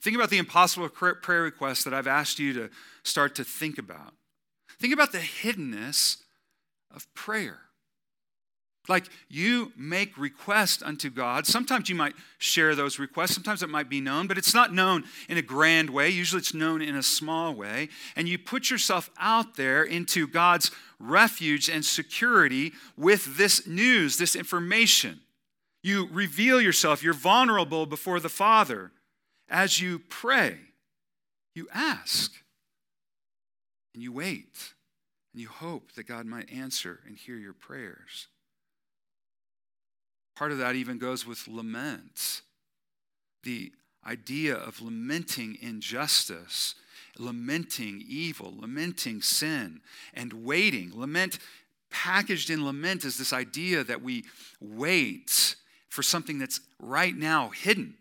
Think 0.01 0.15
about 0.15 0.31
the 0.31 0.39
impossible 0.39 0.89
prayer 0.89 1.43
requests 1.43 1.83
that 1.85 1.95
I've 1.95 2.07
asked 2.07 2.39
you 2.39 2.53
to 2.53 2.71
start 3.03 3.35
to 3.37 3.45
think 3.45 3.79
about. 3.79 4.15
Think 4.79 4.95
about 4.95 5.13
the 5.13 5.19
hiddenness 5.19 6.19
of 6.95 7.13
prayer. 7.15 7.63
Like 8.89 9.07
you 9.29 9.73
make 9.77 10.17
requests 10.17 10.83
unto 10.83 11.11
God. 11.11 11.47
Sometimes 11.47 11.89
you 11.89 11.95
might 11.95 12.15
share 12.39 12.75
those 12.75 12.99
requests. 12.99 13.35
Sometimes 13.35 13.63
it 13.63 13.69
might 13.69 13.89
be 13.89 14.01
known, 14.01 14.27
but 14.27 14.39
it's 14.39 14.55
not 14.55 14.75
known 14.75 15.05
in 15.29 15.37
a 15.37 15.43
grand 15.43 15.91
way. 15.91 16.09
Usually 16.09 16.41
it's 16.41 16.55
known 16.55 16.83
in 16.83 16.97
a 16.97 17.03
small 17.03 17.55
way. 17.55 17.89
And 18.17 18.29
you 18.29 18.39
put 18.39 18.71
yourself 18.71 19.11
out 19.19 19.57
there 19.57 19.83
into 19.83 20.27
God's 20.27 20.71
refuge 20.99 21.69
and 21.69 21.85
security 21.85 22.73
with 22.97 23.37
this 23.37 23.67
news, 23.67 24.17
this 24.17 24.35
information. 24.35 25.21
You 25.83 26.09
reveal 26.11 26.61
yourself. 26.61 27.03
You're 27.03 27.15
vulnerable 27.15 27.87
before 27.87 28.21
the 28.21 28.29
Father. 28.29 28.93
As 29.49 29.81
you 29.81 29.99
pray, 29.99 30.57
you 31.55 31.69
ask 31.73 32.33
and 33.95 34.03
you 34.03 34.13
wait 34.13 34.75
and 35.33 35.41
you 35.41 35.49
hope 35.49 35.93
that 35.93 36.05
God 36.05 36.27
might 36.27 36.51
answer 36.51 37.01
and 37.07 37.17
hear 37.17 37.37
your 37.37 37.53
prayers. 37.53 38.29
Part 40.41 40.53
of 40.53 40.59
that 40.59 40.75
even 40.75 40.97
goes 40.97 41.27
with 41.27 41.47
lament. 41.49 42.41
The 43.43 43.73
idea 44.07 44.55
of 44.55 44.81
lamenting 44.81 45.59
injustice, 45.61 46.77
lamenting 47.19 48.03
evil, 48.09 48.55
lamenting 48.59 49.21
sin, 49.21 49.83
and 50.15 50.33
waiting. 50.33 50.99
Lament, 50.99 51.41
packaged 51.91 52.49
in 52.49 52.65
lament, 52.65 53.05
is 53.05 53.19
this 53.19 53.35
idea 53.35 53.85
that 53.85 54.01
we 54.01 54.25
wait 54.63 55.57
for 55.91 56.03
something 56.03 56.39
that's 56.39 56.61
right 56.79 57.15
now 57.15 57.51
hidden. 57.51 57.97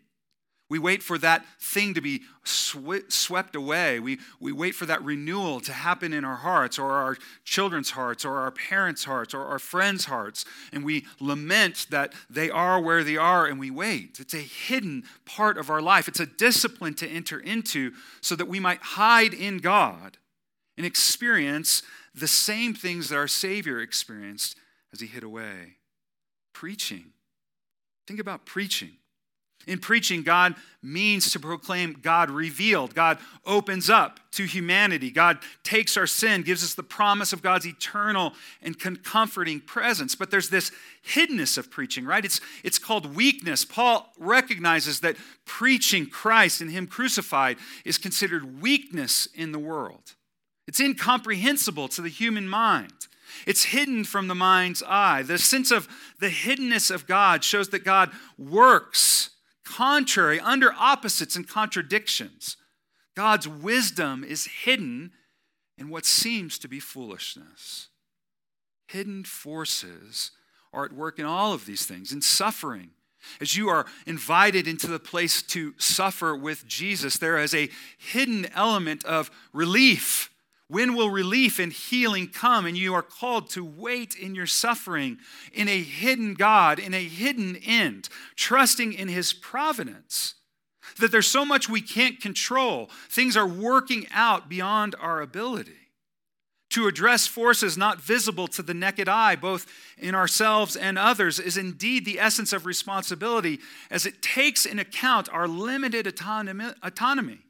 We 0.70 0.78
wait 0.78 1.02
for 1.02 1.18
that 1.18 1.44
thing 1.58 1.94
to 1.94 2.00
be 2.00 2.22
swept 2.44 3.56
away. 3.56 3.98
We, 3.98 4.20
we 4.38 4.52
wait 4.52 4.76
for 4.76 4.86
that 4.86 5.02
renewal 5.02 5.58
to 5.60 5.72
happen 5.72 6.12
in 6.12 6.24
our 6.24 6.36
hearts, 6.36 6.78
or 6.78 6.92
our 6.92 7.18
children's 7.44 7.90
hearts, 7.90 8.24
or 8.24 8.38
our 8.38 8.52
parents' 8.52 9.02
hearts, 9.02 9.34
or 9.34 9.44
our 9.46 9.58
friends' 9.58 10.04
hearts. 10.04 10.44
And 10.72 10.84
we 10.84 11.06
lament 11.18 11.88
that 11.90 12.12
they 12.30 12.50
are 12.50 12.80
where 12.80 13.02
they 13.02 13.16
are, 13.16 13.46
and 13.46 13.58
we 13.58 13.72
wait. 13.72 14.18
It's 14.20 14.32
a 14.32 14.38
hidden 14.38 15.02
part 15.26 15.58
of 15.58 15.70
our 15.70 15.82
life. 15.82 16.06
It's 16.06 16.20
a 16.20 16.26
discipline 16.26 16.94
to 16.94 17.08
enter 17.08 17.40
into 17.40 17.90
so 18.20 18.36
that 18.36 18.46
we 18.46 18.60
might 18.60 18.80
hide 18.80 19.34
in 19.34 19.58
God 19.58 20.18
and 20.76 20.86
experience 20.86 21.82
the 22.14 22.28
same 22.28 22.74
things 22.74 23.08
that 23.08 23.16
our 23.16 23.28
Savior 23.28 23.80
experienced 23.80 24.56
as 24.92 25.00
he 25.00 25.08
hid 25.08 25.24
away. 25.24 25.78
Preaching. 26.52 27.06
Think 28.06 28.20
about 28.20 28.46
preaching. 28.46 28.99
In 29.66 29.78
preaching, 29.78 30.22
God 30.22 30.54
means 30.82 31.30
to 31.32 31.40
proclaim 31.40 31.98
God 32.00 32.30
revealed. 32.30 32.94
God 32.94 33.18
opens 33.44 33.90
up 33.90 34.18
to 34.32 34.44
humanity. 34.44 35.10
God 35.10 35.38
takes 35.62 35.98
our 35.98 36.06
sin, 36.06 36.42
gives 36.42 36.64
us 36.64 36.74
the 36.74 36.82
promise 36.82 37.34
of 37.34 37.42
God's 37.42 37.66
eternal 37.66 38.32
and 38.62 38.78
comforting 39.04 39.60
presence. 39.60 40.14
But 40.14 40.30
there's 40.30 40.48
this 40.48 40.72
hiddenness 41.06 41.58
of 41.58 41.70
preaching, 41.70 42.06
right? 42.06 42.24
It's, 42.24 42.40
it's 42.64 42.78
called 42.78 43.14
weakness. 43.14 43.66
Paul 43.66 44.10
recognizes 44.18 45.00
that 45.00 45.16
preaching 45.44 46.06
Christ 46.06 46.62
and 46.62 46.70
Him 46.70 46.86
crucified 46.86 47.58
is 47.84 47.98
considered 47.98 48.62
weakness 48.62 49.28
in 49.34 49.52
the 49.52 49.58
world. 49.58 50.14
It's 50.66 50.80
incomprehensible 50.80 51.88
to 51.88 52.00
the 52.00 52.08
human 52.08 52.48
mind. 52.48 52.92
It's 53.46 53.64
hidden 53.64 54.04
from 54.04 54.28
the 54.28 54.34
mind's 54.34 54.82
eye. 54.86 55.22
The 55.22 55.38
sense 55.38 55.70
of 55.70 55.86
the 56.18 56.30
hiddenness 56.30 56.90
of 56.90 57.06
God 57.06 57.44
shows 57.44 57.68
that 57.68 57.84
God 57.84 58.10
works 58.38 59.30
contrary, 59.70 60.40
under 60.40 60.72
opposites 60.72 61.36
and 61.36 61.48
contradictions. 61.48 62.56
God's 63.14 63.46
wisdom 63.46 64.24
is 64.24 64.46
hidden 64.46 65.12
in 65.78 65.88
what 65.88 66.04
seems 66.04 66.58
to 66.58 66.68
be 66.68 66.80
foolishness. 66.80 67.88
Hidden 68.88 69.24
forces 69.24 70.32
are 70.72 70.84
at 70.84 70.92
work 70.92 71.18
in 71.18 71.24
all 71.24 71.52
of 71.52 71.66
these 71.66 71.86
things, 71.86 72.12
in 72.12 72.22
suffering. 72.22 72.90
As 73.40 73.56
you 73.56 73.68
are 73.68 73.86
invited 74.06 74.66
into 74.66 74.86
the 74.86 74.98
place 74.98 75.42
to 75.42 75.74
suffer 75.78 76.34
with 76.34 76.66
Jesus, 76.66 77.18
there 77.18 77.38
is 77.38 77.54
a 77.54 77.70
hidden 77.98 78.46
element 78.54 79.04
of 79.04 79.30
relief 79.52 80.29
when 80.70 80.94
will 80.94 81.10
relief 81.10 81.58
and 81.58 81.72
healing 81.72 82.28
come? 82.28 82.64
And 82.64 82.78
you 82.78 82.94
are 82.94 83.02
called 83.02 83.50
to 83.50 83.64
wait 83.64 84.14
in 84.14 84.36
your 84.36 84.46
suffering 84.46 85.18
in 85.52 85.68
a 85.68 85.82
hidden 85.82 86.34
God, 86.34 86.78
in 86.78 86.94
a 86.94 87.02
hidden 87.02 87.56
end, 87.56 88.08
trusting 88.36 88.92
in 88.92 89.08
His 89.08 89.32
providence. 89.32 90.34
That 91.00 91.10
there's 91.10 91.26
so 91.26 91.44
much 91.44 91.68
we 91.68 91.80
can't 91.80 92.20
control, 92.20 92.88
things 93.08 93.36
are 93.36 93.46
working 93.46 94.06
out 94.12 94.48
beyond 94.48 94.94
our 95.00 95.20
ability. 95.20 95.72
To 96.70 96.86
address 96.86 97.26
forces 97.26 97.76
not 97.76 98.00
visible 98.00 98.46
to 98.48 98.62
the 98.62 98.74
naked 98.74 99.08
eye, 99.08 99.34
both 99.34 99.66
in 99.98 100.14
ourselves 100.14 100.76
and 100.76 100.96
others, 100.96 101.40
is 101.40 101.56
indeed 101.56 102.04
the 102.04 102.20
essence 102.20 102.52
of 102.52 102.64
responsibility, 102.64 103.58
as 103.90 104.06
it 104.06 104.22
takes 104.22 104.66
in 104.66 104.78
account 104.78 105.28
our 105.32 105.48
limited 105.48 106.06
autonomy 106.06 107.40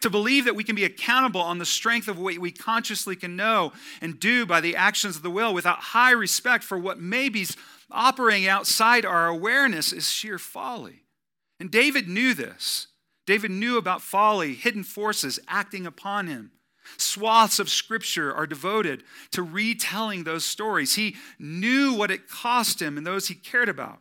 to 0.00 0.10
believe 0.10 0.44
that 0.44 0.56
we 0.56 0.64
can 0.64 0.74
be 0.74 0.84
accountable 0.84 1.40
on 1.40 1.58
the 1.58 1.66
strength 1.66 2.08
of 2.08 2.18
what 2.18 2.38
we 2.38 2.50
consciously 2.50 3.16
can 3.16 3.36
know 3.36 3.72
and 4.00 4.18
do 4.18 4.46
by 4.46 4.60
the 4.60 4.76
actions 4.76 5.16
of 5.16 5.22
the 5.22 5.30
will 5.30 5.52
without 5.54 5.78
high 5.78 6.10
respect 6.12 6.64
for 6.64 6.78
what 6.78 6.98
may 6.98 7.28
be 7.28 7.46
operating 7.90 8.48
outside 8.48 9.04
our 9.04 9.28
awareness 9.28 9.92
is 9.92 10.10
sheer 10.10 10.38
folly. 10.38 11.02
And 11.60 11.70
David 11.70 12.08
knew 12.08 12.34
this. 12.34 12.88
David 13.26 13.50
knew 13.52 13.76
about 13.76 14.02
folly, 14.02 14.54
hidden 14.54 14.82
forces 14.82 15.38
acting 15.46 15.86
upon 15.86 16.26
him. 16.26 16.52
Swaths 16.96 17.60
of 17.60 17.70
scripture 17.70 18.34
are 18.34 18.46
devoted 18.46 19.04
to 19.30 19.42
retelling 19.42 20.24
those 20.24 20.44
stories. 20.44 20.96
He 20.96 21.16
knew 21.38 21.94
what 21.94 22.10
it 22.10 22.28
cost 22.28 22.82
him 22.82 22.98
and 22.98 23.06
those 23.06 23.28
he 23.28 23.34
cared 23.34 23.68
about. 23.68 24.00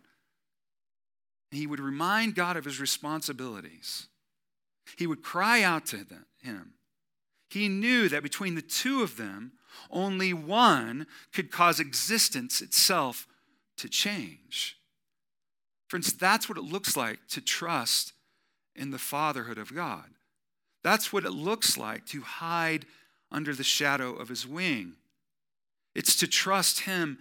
he 1.52 1.68
would 1.68 1.80
remind 1.80 2.34
God 2.34 2.58
of 2.58 2.66
his 2.66 2.80
responsibilities. 2.80 4.08
He 4.98 5.08
would 5.08 5.24
cry 5.24 5.62
out 5.62 5.86
to 5.88 6.04
them, 6.04 6.26
him. 6.42 6.74
He 7.50 7.68
knew 7.68 8.08
that 8.10 8.24
between 8.24 8.56
the 8.56 8.62
two 8.62 9.04
of 9.04 9.18
them, 9.18 9.54
only 9.90 10.34
one 10.34 11.08
could 11.34 11.52
cause 11.52 11.80
existence 11.80 12.62
itself 12.62 13.28
to 13.78 13.90
change. 13.90 14.78
Friends, 15.88 16.14
that's 16.14 16.48
what 16.48 16.58
it 16.58 16.64
looks 16.64 16.96
like 16.96 17.20
to 17.30 17.42
trust 17.42 18.14
in 18.76 18.92
the 18.92 18.98
fatherhood 18.98 19.58
of 19.58 19.76
God. 19.76 20.06
That's 20.84 21.12
what 21.12 21.26
it 21.26 21.32
looks 21.32 21.78
like 21.78 22.06
to 22.08 22.22
hide 22.22 22.86
under 23.32 23.54
the 23.54 23.64
shadow 23.64 24.14
of 24.14 24.30
his 24.30 24.48
wing. 24.48 24.94
It's 25.94 26.16
to 26.18 26.28
trust 26.28 26.82
him 26.82 27.20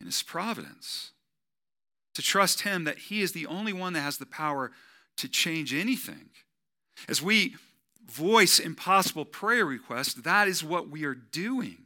in 0.00 0.06
his 0.06 0.22
providence, 0.22 1.10
to 2.14 2.22
trust 2.22 2.62
him 2.62 2.84
that 2.84 2.98
he 2.98 3.22
is 3.22 3.32
the 3.32 3.46
only 3.46 3.72
one 3.72 3.92
that 3.92 4.00
has 4.00 4.18
the 4.18 4.26
power 4.26 4.72
to 5.18 5.28
change 5.28 5.74
anything. 5.74 6.30
As 7.08 7.22
we 7.22 7.56
voice 8.06 8.58
impossible 8.58 9.24
prayer 9.24 9.64
requests, 9.64 10.14
that 10.14 10.48
is 10.48 10.64
what 10.64 10.88
we 10.88 11.04
are 11.04 11.14
doing. 11.14 11.78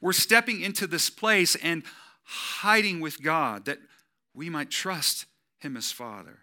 We're 0.00 0.12
stepping 0.12 0.60
into 0.60 0.86
this 0.86 1.10
place 1.10 1.54
and 1.56 1.82
hiding 2.24 3.00
with 3.00 3.22
God 3.22 3.66
that 3.66 3.78
we 4.34 4.50
might 4.50 4.70
trust 4.70 5.26
Him 5.60 5.76
as 5.76 5.92
Father. 5.92 6.40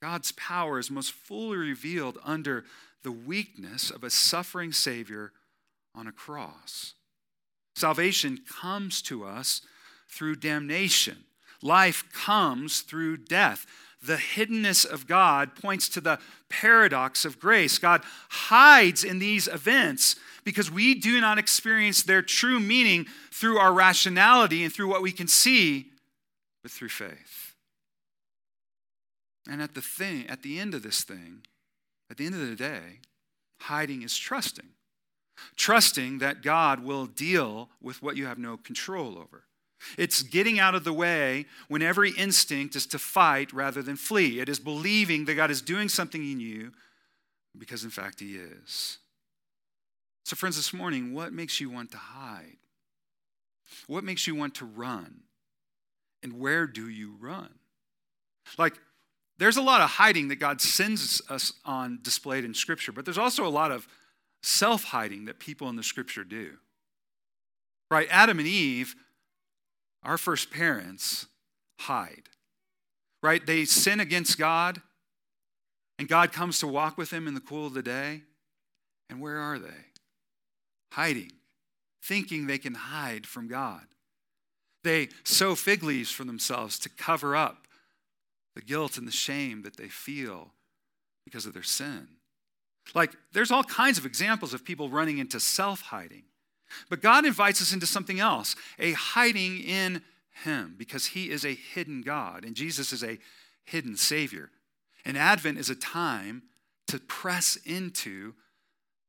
God's 0.00 0.32
power 0.32 0.78
is 0.78 0.90
most 0.90 1.12
fully 1.12 1.56
revealed 1.56 2.18
under 2.24 2.64
the 3.02 3.12
weakness 3.12 3.90
of 3.90 4.04
a 4.04 4.10
suffering 4.10 4.72
Savior 4.72 5.32
on 5.94 6.06
a 6.06 6.12
cross. 6.12 6.94
Salvation 7.74 8.40
comes 8.48 9.02
to 9.02 9.24
us 9.24 9.62
through 10.08 10.36
damnation. 10.36 11.24
Life 11.62 12.04
comes 12.12 12.80
through 12.80 13.18
death 13.18 13.66
the 14.06 14.16
hiddenness 14.16 14.84
of 14.84 15.06
God 15.06 15.54
points 15.54 15.88
to 15.90 16.00
the 16.00 16.18
paradox 16.48 17.24
of 17.24 17.38
grace. 17.40 17.78
God 17.78 18.02
hides 18.28 19.04
in 19.04 19.18
these 19.18 19.48
events 19.48 20.16
because 20.44 20.70
we 20.70 20.94
do 20.94 21.20
not 21.20 21.38
experience 21.38 22.02
their 22.02 22.22
true 22.22 22.60
meaning 22.60 23.06
through 23.30 23.58
our 23.58 23.72
rationality 23.72 24.62
and 24.64 24.72
through 24.72 24.88
what 24.88 25.02
we 25.02 25.12
can 25.12 25.26
see, 25.26 25.90
but 26.62 26.70
through 26.70 26.88
faith. 26.88 27.54
And 29.48 29.60
at 29.60 29.74
the 29.74 29.82
thing, 29.82 30.26
at 30.28 30.42
the 30.42 30.58
end 30.58 30.74
of 30.74 30.82
this 30.82 31.04
thing, 31.04 31.42
at 32.10 32.16
the 32.16 32.26
end 32.26 32.34
of 32.34 32.48
the 32.48 32.56
day, 32.56 33.00
hiding 33.60 34.02
is 34.02 34.16
trusting. 34.16 34.70
trusting 35.56 36.18
that 36.18 36.42
God 36.42 36.80
will 36.80 37.06
deal 37.06 37.68
with 37.80 38.02
what 38.02 38.16
you 38.16 38.26
have 38.26 38.38
no 38.38 38.56
control 38.56 39.18
over. 39.18 39.44
It's 39.98 40.22
getting 40.22 40.58
out 40.58 40.74
of 40.74 40.84
the 40.84 40.92
way 40.92 41.46
when 41.68 41.82
every 41.82 42.10
instinct 42.12 42.76
is 42.76 42.86
to 42.86 42.98
fight 42.98 43.52
rather 43.52 43.82
than 43.82 43.96
flee. 43.96 44.40
It 44.40 44.48
is 44.48 44.58
believing 44.58 45.26
that 45.26 45.34
God 45.34 45.50
is 45.50 45.60
doing 45.60 45.88
something 45.88 46.22
in 46.22 46.40
you 46.40 46.72
because, 47.56 47.84
in 47.84 47.90
fact, 47.90 48.20
He 48.20 48.36
is. 48.36 48.98
So, 50.24 50.34
friends, 50.34 50.56
this 50.56 50.72
morning, 50.72 51.12
what 51.14 51.32
makes 51.32 51.60
you 51.60 51.70
want 51.70 51.92
to 51.92 51.98
hide? 51.98 52.56
What 53.86 54.04
makes 54.04 54.26
you 54.26 54.34
want 54.34 54.54
to 54.56 54.64
run? 54.64 55.20
And 56.22 56.40
where 56.40 56.66
do 56.66 56.88
you 56.88 57.14
run? 57.20 57.50
Like, 58.58 58.74
there's 59.38 59.56
a 59.56 59.62
lot 59.62 59.82
of 59.82 59.90
hiding 59.90 60.28
that 60.28 60.36
God 60.36 60.60
sends 60.60 61.20
us 61.28 61.52
on 61.64 61.98
displayed 62.02 62.44
in 62.44 62.54
Scripture, 62.54 62.92
but 62.92 63.04
there's 63.04 63.18
also 63.18 63.46
a 63.46 63.48
lot 63.48 63.70
of 63.70 63.86
self 64.42 64.84
hiding 64.84 65.26
that 65.26 65.38
people 65.38 65.68
in 65.68 65.76
the 65.76 65.82
Scripture 65.82 66.24
do. 66.24 66.54
Right? 67.90 68.08
Adam 68.10 68.38
and 68.38 68.48
Eve 68.48 68.96
our 70.06 70.16
first 70.16 70.50
parents 70.50 71.26
hide, 71.80 72.28
right? 73.22 73.44
They 73.44 73.64
sin 73.64 74.00
against 74.00 74.38
God, 74.38 74.80
and 75.98 76.08
God 76.08 76.32
comes 76.32 76.60
to 76.60 76.66
walk 76.66 76.96
with 76.96 77.10
them 77.10 77.26
in 77.26 77.34
the 77.34 77.40
cool 77.40 77.66
of 77.66 77.74
the 77.74 77.82
day. 77.82 78.22
And 79.10 79.20
where 79.20 79.38
are 79.38 79.58
they? 79.58 79.68
Hiding, 80.92 81.32
thinking 82.02 82.46
they 82.46 82.58
can 82.58 82.74
hide 82.74 83.26
from 83.26 83.48
God. 83.48 83.82
They 84.84 85.08
sew 85.24 85.56
fig 85.56 85.82
leaves 85.82 86.10
for 86.10 86.24
themselves 86.24 86.78
to 86.80 86.88
cover 86.88 87.34
up 87.34 87.66
the 88.54 88.62
guilt 88.62 88.96
and 88.96 89.06
the 89.06 89.12
shame 89.12 89.62
that 89.62 89.76
they 89.76 89.88
feel 89.88 90.52
because 91.24 91.46
of 91.46 91.52
their 91.52 91.62
sin. 91.62 92.08
Like, 92.94 93.12
there's 93.32 93.50
all 93.50 93.64
kinds 93.64 93.98
of 93.98 94.06
examples 94.06 94.54
of 94.54 94.64
people 94.64 94.88
running 94.88 95.18
into 95.18 95.40
self 95.40 95.80
hiding. 95.80 96.22
But 96.88 97.02
God 97.02 97.24
invites 97.24 97.62
us 97.62 97.72
into 97.72 97.86
something 97.86 98.20
else 98.20 98.56
a 98.78 98.92
hiding 98.92 99.60
in 99.60 100.02
Him, 100.44 100.74
because 100.76 101.06
He 101.06 101.30
is 101.30 101.44
a 101.44 101.54
hidden 101.54 102.02
God, 102.02 102.44
and 102.44 102.54
Jesus 102.54 102.92
is 102.92 103.02
a 103.02 103.18
hidden 103.64 103.96
Savior. 103.96 104.50
And 105.04 105.16
Advent 105.16 105.58
is 105.58 105.70
a 105.70 105.74
time 105.74 106.42
to 106.88 106.98
press 106.98 107.56
into 107.64 108.34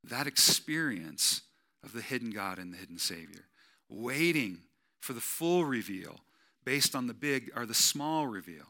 that 0.04 0.28
experience 0.28 1.42
of 1.84 1.94
the 1.94 2.02
hidden 2.02 2.32
God 2.32 2.60
and 2.60 2.74
the 2.74 2.78
hidden 2.78 3.00
Savior, 3.00 3.46
waiting 3.90 4.60
for 5.00 5.14
the 5.14 5.22
full 5.22 5.66
reveal 5.66 6.20
based 6.64 6.96
on 6.96 7.08
the 7.08 7.14
big 7.14 7.52
or 7.56 7.66
the 7.66 7.74
small 7.74 8.28
reveal, 8.28 8.66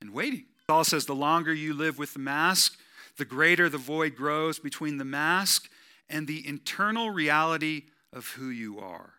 and 0.00 0.12
waiting. 0.12 0.44
Paul 0.66 0.84
says, 0.84 1.06
the 1.06 1.14
longer 1.14 1.52
you 1.52 1.74
live 1.74 1.98
with 1.98 2.12
the 2.12 2.20
mask, 2.20 2.78
the 3.16 3.24
greater 3.24 3.68
the 3.68 3.78
void 3.78 4.16
grows 4.16 4.58
between 4.58 4.98
the 4.98 5.04
mask 5.04 5.68
and 6.10 6.26
the 6.26 6.46
internal 6.46 7.10
reality 7.10 7.84
of 8.12 8.26
who 8.30 8.50
you 8.50 8.78
are. 8.78 9.14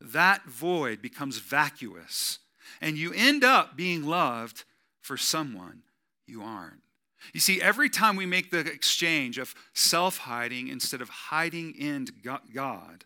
That 0.00 0.44
void 0.44 1.00
becomes 1.00 1.38
vacuous, 1.38 2.38
and 2.80 2.98
you 2.98 3.12
end 3.14 3.44
up 3.44 3.76
being 3.76 4.04
loved 4.04 4.64
for 5.00 5.16
someone 5.16 5.82
you 6.26 6.42
aren't. 6.42 6.82
You 7.32 7.40
see, 7.40 7.60
every 7.60 7.90
time 7.90 8.16
we 8.16 8.26
make 8.26 8.50
the 8.50 8.60
exchange 8.60 9.38
of 9.38 9.54
self 9.74 10.18
hiding 10.18 10.68
instead 10.68 11.00
of 11.00 11.08
hiding 11.08 11.74
in 11.74 12.06
God, 12.54 13.04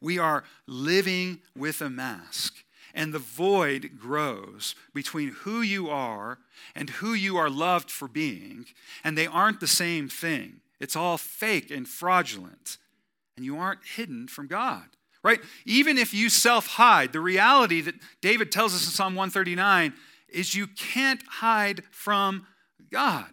we 0.00 0.18
are 0.18 0.44
living 0.66 1.40
with 1.56 1.80
a 1.80 1.90
mask. 1.90 2.56
And 2.96 3.12
the 3.12 3.18
void 3.18 3.98
grows 3.98 4.76
between 4.94 5.30
who 5.30 5.62
you 5.62 5.90
are 5.90 6.38
and 6.76 6.90
who 6.90 7.12
you 7.12 7.36
are 7.36 7.50
loved 7.50 7.90
for 7.90 8.06
being, 8.06 8.66
and 9.02 9.18
they 9.18 9.26
aren't 9.26 9.58
the 9.58 9.66
same 9.66 10.08
thing. 10.08 10.60
It's 10.84 10.96
all 10.96 11.16
fake 11.16 11.70
and 11.70 11.88
fraudulent. 11.88 12.76
And 13.36 13.44
you 13.44 13.56
aren't 13.56 13.80
hidden 13.96 14.28
from 14.28 14.46
God, 14.46 14.84
right? 15.22 15.40
Even 15.64 15.96
if 15.96 16.12
you 16.12 16.28
self 16.28 16.66
hide, 16.66 17.12
the 17.12 17.20
reality 17.20 17.80
that 17.80 17.94
David 18.20 18.52
tells 18.52 18.74
us 18.74 18.84
in 18.84 18.90
Psalm 18.92 19.14
139 19.14 19.94
is 20.28 20.54
you 20.54 20.66
can't 20.66 21.22
hide 21.26 21.82
from 21.90 22.46
God. 22.92 23.30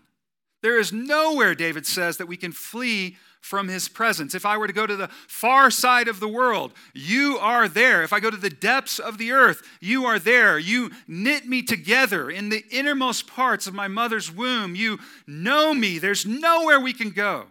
There 0.64 0.80
is 0.80 0.94
nowhere, 0.94 1.54
David 1.54 1.86
says, 1.86 2.18
that 2.18 2.28
we 2.28 2.38
can 2.38 2.54
flee 2.54 3.18
from 3.42 3.68
his 3.68 3.90
presence. 3.90 4.34
If 4.34 4.46
I 4.46 4.58
were 4.58 4.68
to 4.68 4.74
go 4.74 4.88
to 4.88 4.96
the 4.96 5.10
far 5.28 5.70
side 5.72 6.08
of 6.08 6.20
the 6.20 6.28
world, 6.28 6.74
you 6.94 7.38
are 7.40 7.68
there. 7.68 8.04
If 8.04 8.14
I 8.14 8.20
go 8.20 8.30
to 8.30 8.38
the 8.38 8.50
depths 8.50 9.00
of 9.00 9.18
the 9.18 9.32
earth, 9.32 9.62
you 9.82 10.06
are 10.06 10.20
there. 10.20 10.58
You 10.58 10.92
knit 11.08 11.48
me 11.48 11.64
together 11.64 12.30
in 12.30 12.50
the 12.50 12.64
innermost 12.70 13.28
parts 13.28 13.68
of 13.68 13.74
my 13.74 13.88
mother's 13.88 14.32
womb. 14.32 14.76
You 14.76 15.00
know 15.28 15.74
me. 15.74 15.98
There's 15.98 16.26
nowhere 16.26 16.80
we 16.80 16.94
can 16.94 17.10
go 17.10 17.48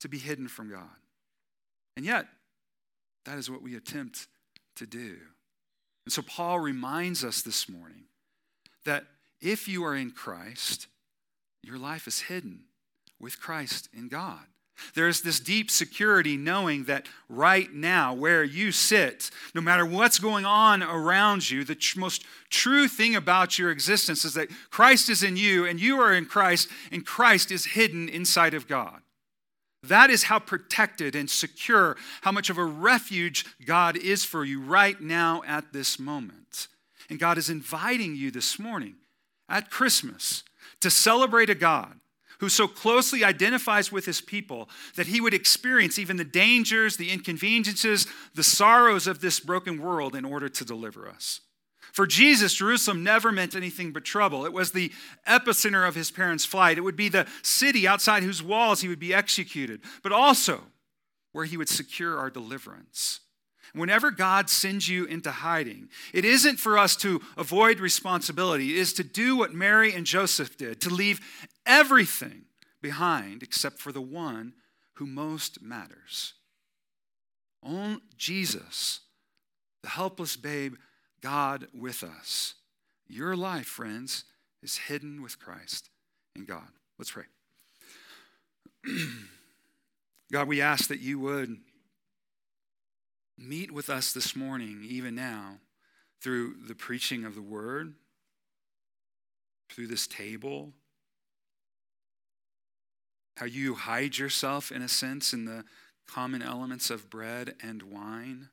to 0.00 0.08
be 0.08 0.18
hidden 0.18 0.48
from 0.48 0.70
God. 0.70 0.88
And 1.96 2.04
yet, 2.04 2.26
that 3.26 3.38
is 3.38 3.50
what 3.50 3.62
we 3.62 3.76
attempt 3.76 4.26
to 4.76 4.86
do. 4.86 5.16
And 6.04 6.12
so 6.12 6.22
Paul 6.22 6.60
reminds 6.60 7.24
us 7.24 7.42
this 7.42 7.68
morning 7.68 8.04
that 8.84 9.04
if 9.40 9.68
you 9.68 9.84
are 9.84 9.94
in 9.94 10.12
Christ, 10.12 10.86
your 11.62 11.78
life 11.78 12.06
is 12.06 12.20
hidden 12.20 12.64
with 13.20 13.40
Christ 13.40 13.88
in 13.92 14.08
God. 14.08 14.44
There's 14.94 15.22
this 15.22 15.40
deep 15.40 15.70
security 15.70 16.36
knowing 16.36 16.84
that 16.84 17.06
right 17.28 17.72
now, 17.72 18.14
where 18.14 18.44
you 18.44 18.72
sit, 18.72 19.30
no 19.54 19.60
matter 19.60 19.86
what's 19.86 20.18
going 20.18 20.44
on 20.44 20.82
around 20.82 21.50
you, 21.50 21.64
the 21.64 21.74
tr- 21.74 21.98
most 21.98 22.24
true 22.50 22.88
thing 22.88 23.14
about 23.14 23.58
your 23.58 23.70
existence 23.70 24.24
is 24.24 24.34
that 24.34 24.50
Christ 24.70 25.08
is 25.08 25.22
in 25.22 25.36
you 25.36 25.64
and 25.66 25.80
you 25.80 26.00
are 26.00 26.12
in 26.12 26.26
Christ, 26.26 26.68
and 26.90 27.04
Christ 27.04 27.50
is 27.50 27.66
hidden 27.66 28.08
inside 28.08 28.54
of 28.54 28.68
God. 28.68 29.00
That 29.82 30.10
is 30.10 30.24
how 30.24 30.38
protected 30.38 31.14
and 31.14 31.30
secure, 31.30 31.96
how 32.22 32.32
much 32.32 32.50
of 32.50 32.58
a 32.58 32.64
refuge 32.64 33.44
God 33.64 33.96
is 33.96 34.24
for 34.24 34.44
you 34.44 34.60
right 34.60 35.00
now 35.00 35.42
at 35.46 35.72
this 35.72 35.98
moment. 35.98 36.68
And 37.08 37.18
God 37.18 37.38
is 37.38 37.48
inviting 37.48 38.16
you 38.16 38.30
this 38.30 38.58
morning 38.58 38.96
at 39.48 39.70
Christmas 39.70 40.42
to 40.80 40.90
celebrate 40.90 41.50
a 41.50 41.54
God 41.54 42.00
who 42.38 42.48
so 42.48 42.68
closely 42.68 43.24
identifies 43.24 43.90
with 43.90 44.04
his 44.04 44.20
people 44.20 44.68
that 44.96 45.06
he 45.06 45.20
would 45.20 45.34
experience 45.34 45.98
even 45.98 46.16
the 46.16 46.24
dangers, 46.24 46.96
the 46.96 47.10
inconveniences, 47.10 48.06
the 48.34 48.42
sorrows 48.42 49.06
of 49.06 49.20
this 49.20 49.40
broken 49.40 49.80
world 49.80 50.14
in 50.14 50.24
order 50.24 50.48
to 50.48 50.64
deliver 50.64 51.08
us. 51.08 51.40
For 51.92 52.06
Jesus, 52.06 52.52
Jerusalem 52.52 53.02
never 53.02 53.32
meant 53.32 53.54
anything 53.54 53.92
but 53.92 54.04
trouble. 54.04 54.44
It 54.44 54.52
was 54.52 54.72
the 54.72 54.92
epicenter 55.26 55.88
of 55.88 55.94
his 55.94 56.10
parents' 56.10 56.44
flight. 56.44 56.76
It 56.76 56.82
would 56.82 56.96
be 56.96 57.08
the 57.08 57.26
city 57.42 57.88
outside 57.88 58.22
whose 58.22 58.42
walls 58.42 58.82
he 58.82 58.88
would 58.88 58.98
be 58.98 59.14
executed, 59.14 59.80
but 60.02 60.12
also 60.12 60.64
where 61.32 61.46
he 61.46 61.56
would 61.56 61.70
secure 61.70 62.18
our 62.18 62.28
deliverance. 62.28 63.20
Whenever 63.72 64.10
God 64.10 64.48
sends 64.48 64.88
you 64.88 65.04
into 65.04 65.30
hiding, 65.30 65.88
it 66.12 66.24
isn't 66.24 66.58
for 66.58 66.78
us 66.78 66.96
to 66.96 67.20
avoid 67.36 67.80
responsibility. 67.80 68.70
It 68.70 68.78
is 68.78 68.92
to 68.94 69.04
do 69.04 69.36
what 69.36 69.54
Mary 69.54 69.94
and 69.94 70.06
Joseph 70.06 70.56
did, 70.56 70.80
to 70.82 70.90
leave 70.90 71.20
everything 71.66 72.44
behind 72.80 73.42
except 73.42 73.78
for 73.78 73.92
the 73.92 74.00
one 74.00 74.54
who 74.94 75.06
most 75.06 75.60
matters. 75.60 76.34
On 77.62 78.00
Jesus, 78.16 79.00
the 79.82 79.88
helpless 79.88 80.36
babe, 80.36 80.74
God 81.20 81.66
with 81.74 82.02
us. 82.02 82.54
Your 83.08 83.36
life, 83.36 83.66
friends, 83.66 84.24
is 84.62 84.76
hidden 84.76 85.22
with 85.22 85.38
Christ 85.38 85.90
in 86.34 86.44
God. 86.44 86.68
Let's 86.98 87.10
pray. 87.10 87.24
God, 90.32 90.48
we 90.48 90.60
ask 90.60 90.88
that 90.88 91.00
you 91.00 91.18
would 91.20 91.56
meet 93.38 93.70
with 93.70 93.90
us 93.90 94.12
this 94.12 94.34
morning, 94.34 94.84
even 94.88 95.14
now, 95.14 95.58
through 96.20 96.54
the 96.66 96.74
preaching 96.74 97.24
of 97.24 97.34
the 97.34 97.42
word, 97.42 97.94
through 99.70 99.86
this 99.86 100.06
table, 100.06 100.72
how 103.36 103.46
you 103.46 103.74
hide 103.74 104.18
yourself, 104.18 104.72
in 104.72 104.82
a 104.82 104.88
sense, 104.88 105.32
in 105.32 105.44
the 105.44 105.64
common 106.06 106.42
elements 106.42 106.90
of 106.90 107.10
bread 107.10 107.54
and 107.62 107.82
wine. 107.82 108.48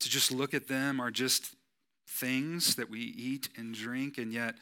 To 0.00 0.08
just 0.08 0.32
look 0.32 0.54
at 0.54 0.68
them 0.68 1.00
are 1.00 1.10
just 1.10 1.54
things 2.08 2.76
that 2.76 2.90
we 2.90 3.00
eat 3.00 3.48
and 3.56 3.74
drink, 3.74 4.18
and 4.18 4.32
yet 4.32 4.54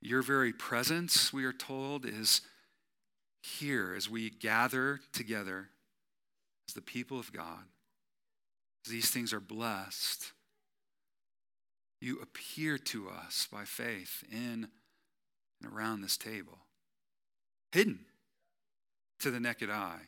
your 0.00 0.22
very 0.22 0.52
presence, 0.52 1.32
we 1.32 1.44
are 1.44 1.52
told, 1.52 2.04
is 2.04 2.40
here 3.42 3.94
as 3.96 4.10
we 4.10 4.30
gather 4.30 5.00
together 5.12 5.68
as 6.68 6.74
the 6.74 6.82
people 6.82 7.18
of 7.18 7.32
God. 7.32 7.64
These 8.88 9.10
things 9.10 9.32
are 9.32 9.40
blessed. 9.40 10.32
You 12.00 12.20
appear 12.20 12.78
to 12.78 13.08
us 13.08 13.48
by 13.50 13.64
faith 13.64 14.22
in 14.30 14.68
and 15.62 15.72
around 15.72 16.02
this 16.02 16.16
table, 16.16 16.58
hidden 17.72 18.00
to 19.20 19.30
the 19.30 19.40
naked 19.40 19.70
eye. 19.70 20.02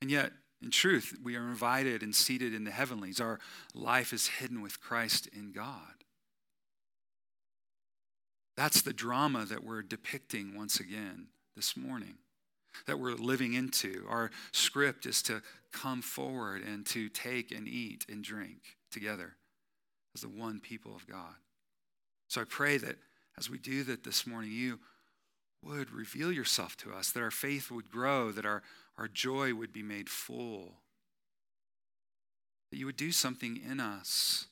And 0.00 0.10
yet, 0.10 0.32
in 0.62 0.70
truth, 0.70 1.18
we 1.22 1.36
are 1.36 1.48
invited 1.48 2.02
and 2.02 2.14
seated 2.14 2.54
in 2.54 2.64
the 2.64 2.70
heavenlies. 2.70 3.20
Our 3.20 3.40
life 3.74 4.12
is 4.12 4.28
hidden 4.28 4.62
with 4.62 4.80
Christ 4.80 5.28
in 5.32 5.52
God. 5.52 6.04
That's 8.56 8.82
the 8.82 8.92
drama 8.92 9.44
that 9.46 9.64
we're 9.64 9.82
depicting 9.82 10.56
once 10.56 10.78
again 10.78 11.28
this 11.56 11.76
morning. 11.76 12.18
that 12.86 12.98
we're 12.98 13.14
living 13.14 13.54
into. 13.54 14.04
Our 14.08 14.30
script 14.52 15.06
is 15.06 15.22
to 15.22 15.42
come 15.72 16.02
forward 16.02 16.62
and 16.62 16.84
to 16.86 17.08
take 17.08 17.50
and 17.50 17.68
eat 17.68 18.06
and 18.08 18.22
drink 18.22 18.76
together 18.90 19.36
as 20.14 20.22
the 20.22 20.28
one 20.28 20.60
people 20.60 20.94
of 20.94 21.06
God. 21.06 21.34
So 22.28 22.40
I 22.40 22.44
pray 22.44 22.78
that 22.78 22.96
as 23.38 23.48
we 23.48 23.58
do 23.58 23.84
that 23.84 24.04
this 24.04 24.26
morning, 24.26 24.52
you 24.52 24.78
would 25.62 25.92
reveal 25.92 26.32
yourself 26.32 26.76
to 26.78 26.92
us, 26.92 27.10
that 27.12 27.22
our 27.22 27.30
faith 27.30 27.70
would 27.70 27.90
grow, 27.90 28.32
that 28.32 28.46
our, 28.46 28.62
our 28.98 29.08
joy 29.08 29.54
would 29.54 29.72
be 29.72 29.82
made 29.82 30.08
full, 30.08 30.74
that 32.70 32.78
you 32.78 32.86
would 32.86 32.96
do 32.96 33.12
something 33.12 33.60
in 33.68 33.80
us 33.80 34.46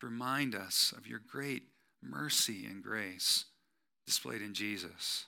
to 0.00 0.06
remind 0.06 0.54
us 0.54 0.92
of 0.96 1.06
your 1.06 1.18
great 1.18 1.64
mercy 2.02 2.64
and 2.64 2.82
grace 2.82 3.46
displayed 4.06 4.40
in 4.40 4.54
Jesus. 4.54 5.26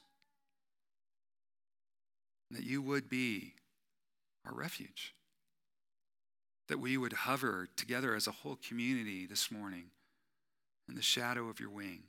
That 2.50 2.64
you 2.64 2.82
would 2.82 3.08
be 3.08 3.54
our 4.46 4.54
refuge. 4.54 5.14
That 6.68 6.80
we 6.80 6.96
would 6.96 7.12
hover 7.12 7.68
together 7.76 8.14
as 8.14 8.26
a 8.26 8.32
whole 8.32 8.58
community 8.66 9.26
this 9.26 9.50
morning 9.50 9.86
in 10.88 10.94
the 10.94 11.02
shadow 11.02 11.48
of 11.48 11.60
your 11.60 11.70
wing 11.70 12.04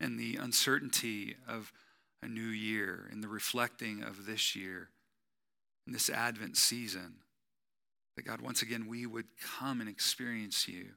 and 0.00 0.18
the 0.18 0.36
uncertainty 0.36 1.36
of 1.46 1.72
a 2.22 2.28
new 2.28 2.40
year 2.40 3.08
and 3.10 3.22
the 3.22 3.28
reflecting 3.28 4.02
of 4.02 4.26
this 4.26 4.54
year 4.56 4.88
in 5.86 5.92
this 5.92 6.10
Advent 6.10 6.56
season. 6.56 7.16
That 8.16 8.26
God, 8.26 8.40
once 8.40 8.62
again, 8.62 8.86
we 8.88 9.06
would 9.06 9.26
come 9.58 9.80
and 9.80 9.88
experience 9.88 10.66
you 10.68 10.90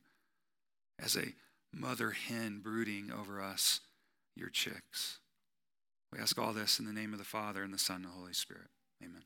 as 1.00 1.16
a 1.16 1.34
mother 1.74 2.12
hen 2.12 2.60
brooding 2.64 3.12
over 3.12 3.42
us, 3.42 3.82
your 4.36 4.50
chicks. 4.50 5.20
We 6.12 6.20
ask 6.20 6.38
all 6.38 6.54
this 6.54 6.80
in 6.80 6.86
the 6.86 6.94
name 6.94 7.14
of 7.14 7.20
the 7.20 7.26
Father, 7.26 7.64
and 7.64 7.74
the 7.74 7.80
Son, 7.80 7.98
and 7.98 8.06
the 8.06 8.10
Holy 8.10 8.34
Spirit. 8.34 8.68
Amen. 9.04 9.24